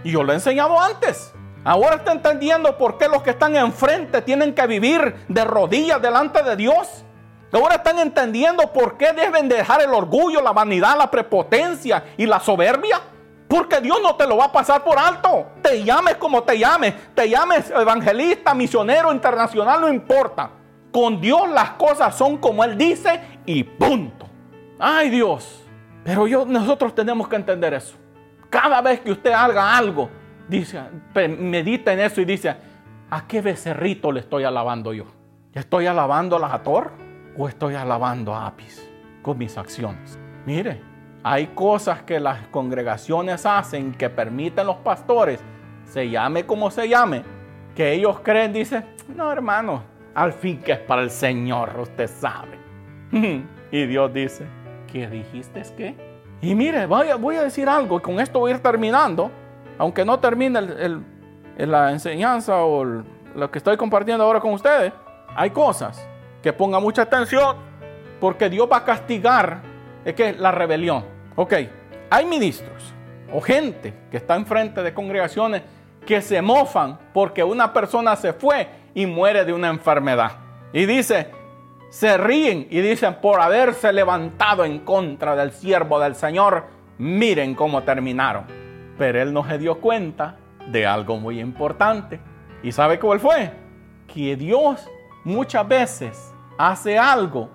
Y 0.04 0.12
yo 0.12 0.24
lo 0.24 0.34
he 0.34 0.36
enseñado 0.36 0.80
antes. 0.80 1.34
Ahora 1.64 1.96
está 1.96 2.12
entendiendo 2.12 2.78
por 2.78 2.98
qué 2.98 3.08
los 3.08 3.24
que 3.24 3.30
están 3.30 3.56
enfrente 3.56 4.22
tienen 4.22 4.54
que 4.54 4.68
vivir 4.68 5.16
de 5.28 5.46
rodillas 5.46 6.02
delante 6.02 6.44
de 6.44 6.56
Dios. 6.56 7.05
Ahora 7.56 7.76
están 7.76 8.00
entendiendo 8.00 8.74
por 8.74 8.98
qué 8.98 9.14
deben 9.14 9.48
dejar 9.48 9.82
el 9.82 9.94
orgullo, 9.94 10.42
la 10.42 10.52
vanidad, 10.52 10.98
la 10.98 11.10
prepotencia 11.10 12.04
y 12.18 12.26
la 12.26 12.40
soberbia. 12.40 13.00
Porque 13.48 13.80
Dios 13.80 14.00
no 14.02 14.16
te 14.16 14.28
lo 14.28 14.38
va 14.38 14.46
a 14.46 14.52
pasar 14.52 14.84
por 14.84 14.98
alto. 14.98 15.48
Te 15.62 15.84
llames 15.84 16.16
como 16.16 16.44
te 16.44 16.58
llames. 16.58 16.94
Te 17.14 17.30
llames 17.30 17.70
evangelista, 17.70 18.54
misionero, 18.54 19.12
internacional, 19.14 19.82
no 19.82 19.90
importa. 19.90 20.50
Con 20.92 21.22
Dios 21.22 21.50
las 21.50 21.72
cosas 21.72 22.16
son 22.16 22.38
como 22.38 22.64
Él 22.64 22.78
dice 22.78 23.22
y 23.46 23.64
punto. 23.64 24.28
Ay 24.80 25.10
Dios. 25.10 25.64
Pero 26.04 26.28
nosotros 26.46 26.94
tenemos 26.94 27.28
que 27.28 27.36
entender 27.36 27.74
eso. 27.74 27.96
Cada 28.50 28.82
vez 28.82 29.00
que 29.00 29.12
usted 29.12 29.32
haga 29.32 29.78
algo, 29.78 30.10
dice, 30.48 30.82
medita 31.14 31.94
en 31.94 32.00
eso 32.00 32.22
y 32.22 32.26
dice, 32.26 32.56
¿a 33.10 33.28
qué 33.28 33.42
becerrito 33.42 34.12
le 34.12 34.20
estoy 34.20 34.44
alabando 34.44 34.94
yo? 34.94 35.06
¿Estoy 35.54 35.88
alabando 35.88 36.36
a 36.36 36.40
la 36.40 36.54
Hator 36.54 37.05
o 37.38 37.48
estoy 37.48 37.76
alabando 37.76 38.34
a 38.34 38.48
Apis 38.48 38.88
con 39.22 39.38
mis 39.38 39.58
acciones? 39.58 40.20
Mire, 40.46 40.82
hay 41.24 41.48
cosas 41.48 42.04
que 42.04 42.20
las 42.20 42.48
congregaciones 42.50 43.46
hacen 43.46 43.94
que 43.94 44.10
permiten 44.10 44.68
los 44.68 44.78
pastores, 44.78 45.44
se 45.86 46.10
llame 46.10 46.46
como 46.46 46.70
se 46.70 46.88
llame, 46.88 47.24
que 47.76 47.94
ellos 47.94 48.20
creen, 48.22 48.54
dice, 48.54 48.84
no 49.08 49.32
hermano, 49.32 49.82
al 50.14 50.34
fin 50.34 50.60
que 50.60 50.74
es 50.74 50.80
para 50.80 51.02
el 51.02 51.10
Señor, 51.10 51.78
usted 51.80 52.08
sabe. 52.08 52.60
y 53.72 53.86
Dios 53.86 54.14
dice, 54.14 54.46
¿qué 54.92 55.08
dijiste 55.08 55.62
es 55.62 55.72
que? 55.72 55.96
Y 56.42 56.54
mire, 56.54 56.86
voy 56.86 57.36
a, 57.36 57.42
decir 57.42 57.68
algo, 57.68 57.98
y 57.98 58.02
con 58.02 58.20
esto 58.20 58.40
voy 58.40 58.52
a 58.52 58.56
ir 58.56 58.62
terminando, 58.62 59.32
aunque 59.78 60.06
no 60.06 60.20
termine 60.20 60.62
la 61.58 61.92
enseñanza 61.92 62.64
o 62.64 62.84
lo 62.84 63.52
que 63.52 63.58
estoy 63.58 63.78
compartiendo 63.78 64.24
ahora 64.24 64.40
con 64.40 64.54
ustedes, 64.54 64.94
hay 65.36 65.50
cosas 65.50 66.08
que 66.46 66.54
ponga 66.54 66.80
mucha 66.80 67.02
atención, 67.02 67.56
porque 68.20 68.52
Dios 68.52 68.70
va 68.72 68.78
a 68.78 68.86
castigar, 68.86 69.62
es 70.06 70.14
que 70.14 70.32
la 70.34 70.52
rebelión. 70.52 71.04
Ok, 71.36 71.54
hay 72.12 72.26
ministros 72.28 72.94
o 73.34 73.42
gente 73.42 73.96
que 74.12 74.18
está 74.18 74.36
enfrente 74.36 74.84
de 74.84 74.94
congregaciones 74.94 75.64
que 76.06 76.22
se 76.22 76.44
mofan 76.44 77.00
porque 77.16 77.44
una 77.44 77.74
persona 77.74 78.16
se 78.16 78.32
fue 78.32 78.68
y 78.94 79.08
muere 79.08 79.44
de 79.44 79.54
una 79.54 79.70
enfermedad. 79.70 80.34
Y 80.72 80.86
dice, 80.86 81.32
se 81.90 82.16
ríen 82.16 82.68
y 82.70 82.80
dicen, 82.80 83.16
por 83.16 83.42
haberse 83.42 83.92
levantado 83.92 84.66
en 84.66 84.82
contra 84.82 85.36
del 85.36 85.52
siervo 85.52 86.00
del 86.00 86.14
Señor, 86.14 86.66
miren 87.00 87.56
cómo 87.56 87.82
terminaron. 87.82 88.44
Pero 89.00 89.20
él 89.20 89.34
no 89.34 89.50
se 89.50 89.58
dio 89.58 89.82
cuenta 89.82 90.38
de 90.68 90.86
algo 90.86 91.18
muy 91.18 91.40
importante. 91.40 92.20
¿Y 92.62 92.72
sabe 92.72 93.00
cuál 93.00 93.20
fue? 93.20 93.52
Que 94.14 94.36
Dios 94.36 94.88
muchas 95.24 95.68
veces 95.68 96.35
hace 96.58 96.98
algo 96.98 97.50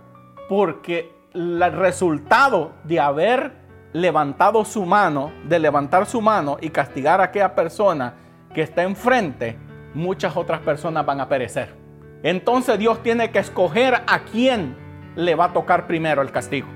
porque 0.49 1.15
el 1.33 1.61
resultado 1.73 2.73
de 2.85 3.01
haber 3.01 3.53
levantado 3.93 4.65
su 4.65 4.85
mano, 4.85 5.33
de 5.45 5.59
levantar 5.59 6.07
su 6.07 6.21
mano 6.21 6.59
y 6.61 6.71
castigar 6.71 7.21
a 7.21 7.25
aquella 7.25 7.55
persona 7.55 8.15
que 8.55 8.63
está 8.63 8.83
enfrente, 8.83 9.59
muchas 9.95 10.37
otras 10.37 10.61
personas 10.61 11.07
van 11.07 11.21
a 11.21 11.29
perecer. 11.29 11.75
Entonces 12.23 12.79
Dios 12.79 13.03
tiene 13.03 13.31
que 13.31 13.39
escoger 13.39 13.95
a 14.07 14.21
quién 14.31 14.77
le 15.17 15.35
va 15.35 15.47
a 15.47 15.53
tocar 15.53 15.87
primero 15.87 16.23
el 16.23 16.31
castigo. 16.31 16.69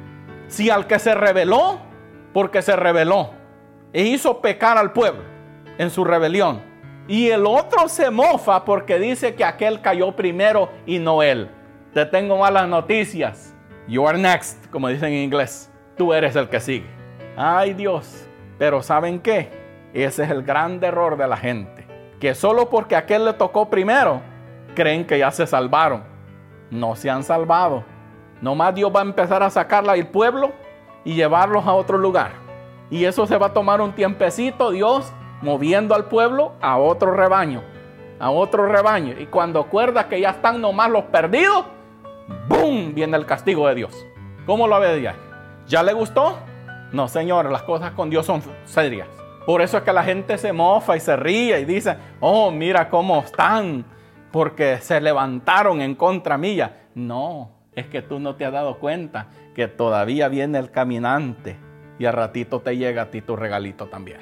Si 0.48 0.70
al 0.70 0.86
que 0.86 0.98
se 0.98 1.14
rebeló, 1.14 1.78
porque 2.32 2.62
se 2.62 2.76
rebeló 2.76 3.30
e 3.92 4.02
hizo 4.02 4.40
pecar 4.40 4.76
al 4.76 4.92
pueblo 4.92 5.22
en 5.78 5.90
su 5.90 6.04
rebelión. 6.04 6.62
Y 7.06 7.28
el 7.28 7.46
otro 7.46 7.88
se 7.88 8.10
mofa 8.10 8.64
porque 8.64 8.98
dice 8.98 9.34
que 9.34 9.44
aquel 9.44 9.80
cayó 9.80 10.16
primero 10.16 10.70
y 10.86 10.98
no 10.98 11.22
él. 11.22 11.50
Te 11.94 12.04
tengo 12.04 12.36
malas 12.36 12.66
noticias. 12.66 13.54
You 13.86 14.04
are 14.08 14.18
next, 14.18 14.68
como 14.72 14.88
dicen 14.88 15.12
en 15.12 15.22
inglés. 15.22 15.70
Tú 15.96 16.12
eres 16.12 16.34
el 16.34 16.48
que 16.48 16.58
sigue. 16.58 16.90
Ay 17.36 17.72
Dios. 17.72 18.26
Pero 18.58 18.82
¿saben 18.82 19.20
qué? 19.20 19.48
Ese 19.92 20.24
es 20.24 20.30
el 20.30 20.42
gran 20.42 20.82
error 20.82 21.16
de 21.16 21.28
la 21.28 21.36
gente. 21.36 21.86
Que 22.18 22.34
solo 22.34 22.68
porque 22.68 22.96
aquel 22.96 23.24
le 23.24 23.32
tocó 23.34 23.70
primero, 23.70 24.20
creen 24.74 25.06
que 25.06 25.20
ya 25.20 25.30
se 25.30 25.46
salvaron. 25.46 26.02
No 26.68 26.96
se 26.96 27.10
han 27.10 27.22
salvado. 27.22 27.84
Nomás 28.40 28.74
Dios 28.74 28.90
va 28.92 28.98
a 28.98 29.04
empezar 29.04 29.44
a 29.44 29.50
sacarla 29.50 29.92
del 29.92 30.08
pueblo 30.08 30.50
y 31.04 31.14
llevarlos 31.14 31.64
a 31.64 31.74
otro 31.74 31.96
lugar. 31.96 32.32
Y 32.90 33.04
eso 33.04 33.24
se 33.24 33.38
va 33.38 33.46
a 33.46 33.52
tomar 33.52 33.80
un 33.80 33.94
tiempecito, 33.94 34.72
Dios 34.72 35.12
moviendo 35.42 35.94
al 35.94 36.06
pueblo 36.06 36.54
a 36.60 36.76
otro 36.76 37.12
rebaño. 37.14 37.62
A 38.18 38.30
otro 38.30 38.66
rebaño. 38.66 39.14
Y 39.16 39.26
cuando 39.26 39.60
acuerda 39.60 40.08
que 40.08 40.20
ya 40.20 40.30
están 40.30 40.60
nomás 40.60 40.90
los 40.90 41.04
perdidos, 41.04 41.66
¡boom! 42.48 42.94
Viene 42.94 43.16
el 43.16 43.26
castigo 43.26 43.68
de 43.68 43.74
Dios. 43.74 44.06
¿Cómo 44.46 44.66
lo 44.66 44.78
ve 44.80 45.00
ya? 45.00 45.14
¿Ya 45.66 45.82
le 45.82 45.92
gustó? 45.92 46.38
No, 46.92 47.08
Señor, 47.08 47.50
las 47.50 47.62
cosas 47.62 47.92
con 47.92 48.10
Dios 48.10 48.26
son 48.26 48.42
serias. 48.64 49.08
Por 49.46 49.60
eso 49.60 49.78
es 49.78 49.82
que 49.82 49.92
la 49.92 50.04
gente 50.04 50.38
se 50.38 50.52
mofa 50.52 50.96
y 50.96 51.00
se 51.00 51.16
ríe 51.16 51.60
y 51.60 51.64
dice, 51.64 51.96
oh, 52.20 52.50
mira 52.50 52.88
cómo 52.88 53.18
están, 53.20 53.84
porque 54.30 54.78
se 54.78 55.00
levantaron 55.00 55.80
en 55.80 55.94
contra 55.94 56.38
mía. 56.38 56.88
No, 56.94 57.50
Es 57.74 57.86
que 57.86 58.02
tú 58.02 58.20
no 58.20 58.36
te 58.36 58.44
has 58.44 58.52
dado 58.52 58.78
cuenta 58.78 59.26
que 59.54 59.66
todavía 59.66 60.28
viene 60.28 60.58
el 60.58 60.70
caminante 60.70 61.56
y 61.98 62.06
a 62.06 62.12
ratito 62.12 62.60
te 62.60 62.76
llega 62.76 63.02
a 63.02 63.10
ti 63.10 63.20
tu 63.20 63.34
regalito 63.34 63.86
también. 63.86 64.20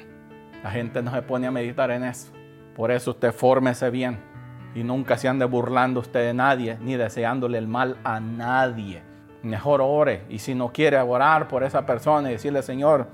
La 0.63 0.71
gente 0.71 1.03
no 1.03 1.11
se 1.11 1.21
pone 1.21 1.45
a 1.45 1.51
meditar 1.51 1.91
en 1.91 2.03
eso. 2.03 2.31
Por 2.75 2.89
eso 2.91 3.11
usted 3.11 3.31
fórmese 3.31 3.91
bien 3.91 4.32
y 4.75 4.83
nunca 4.83 5.17
se 5.17 5.27
ande 5.27 5.45
burlando 5.45 5.99
usted 5.99 6.27
de 6.27 6.33
nadie 6.33 6.77
ni 6.81 6.95
deseándole 6.95 7.57
el 7.57 7.67
mal 7.67 7.97
a 8.03 8.19
nadie. 8.19 9.03
Mejor 9.43 9.81
ore 9.81 10.23
y 10.29 10.39
si 10.39 10.55
no 10.55 10.71
quiere 10.71 10.97
orar 10.99 11.47
por 11.47 11.63
esa 11.63 11.85
persona 11.85 12.29
y 12.29 12.33
decirle, 12.33 12.61
Señor, 12.61 13.07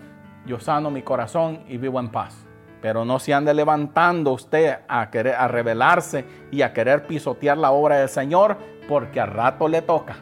yo 0.45 0.59
sano 0.59 0.91
mi 0.91 1.01
corazón 1.01 1.63
y 1.67 1.77
vivo 1.77 1.99
en 1.99 2.09
paz. 2.09 2.45
Pero 2.81 3.03
no 3.03 3.19
se 3.19 3.33
ande 3.33 3.53
levantando 3.53 4.31
usted 4.31 4.77
a 4.87 5.09
querer 5.09 5.35
a 5.35 5.47
rebelarse 5.47 6.25
y 6.51 6.61
a 6.61 6.71
querer 6.71 7.07
pisotear 7.07 7.57
la 7.57 7.71
obra 7.71 7.97
del 7.97 8.09
Señor 8.09 8.57
porque 8.87 9.19
a 9.19 9.25
rato 9.25 9.67
le 9.67 9.81
toca. 9.81 10.15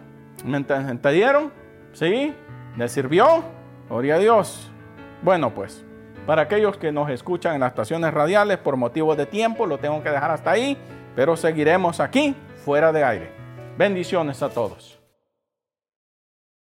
¿Me 0.43 0.57
entendieron? 0.57 1.51
¿Sí? 1.93 2.33
¿Le 2.75 2.87
sirvió? 2.89 3.43
Gloria 3.89 4.15
a 4.15 4.19
Dios. 4.19 4.71
Bueno, 5.21 5.53
pues, 5.53 5.85
para 6.25 6.43
aquellos 6.43 6.77
que 6.77 6.91
nos 6.91 7.09
escuchan 7.09 7.55
en 7.55 7.61
las 7.61 7.69
estaciones 7.69 8.13
radiales 8.13 8.57
por 8.57 8.75
motivos 8.75 9.17
de 9.17 9.25
tiempo, 9.25 9.65
lo 9.65 9.77
tengo 9.77 10.03
que 10.03 10.09
dejar 10.09 10.31
hasta 10.31 10.51
ahí, 10.51 10.77
pero 11.17 11.35
seguiremos 11.35 11.99
aquí 11.99 12.35
fuera 12.63 12.91
de 12.91 13.03
aire. 13.03 13.31
Bendiciones 13.75 14.43
a 14.43 14.49
todos. 14.49 14.96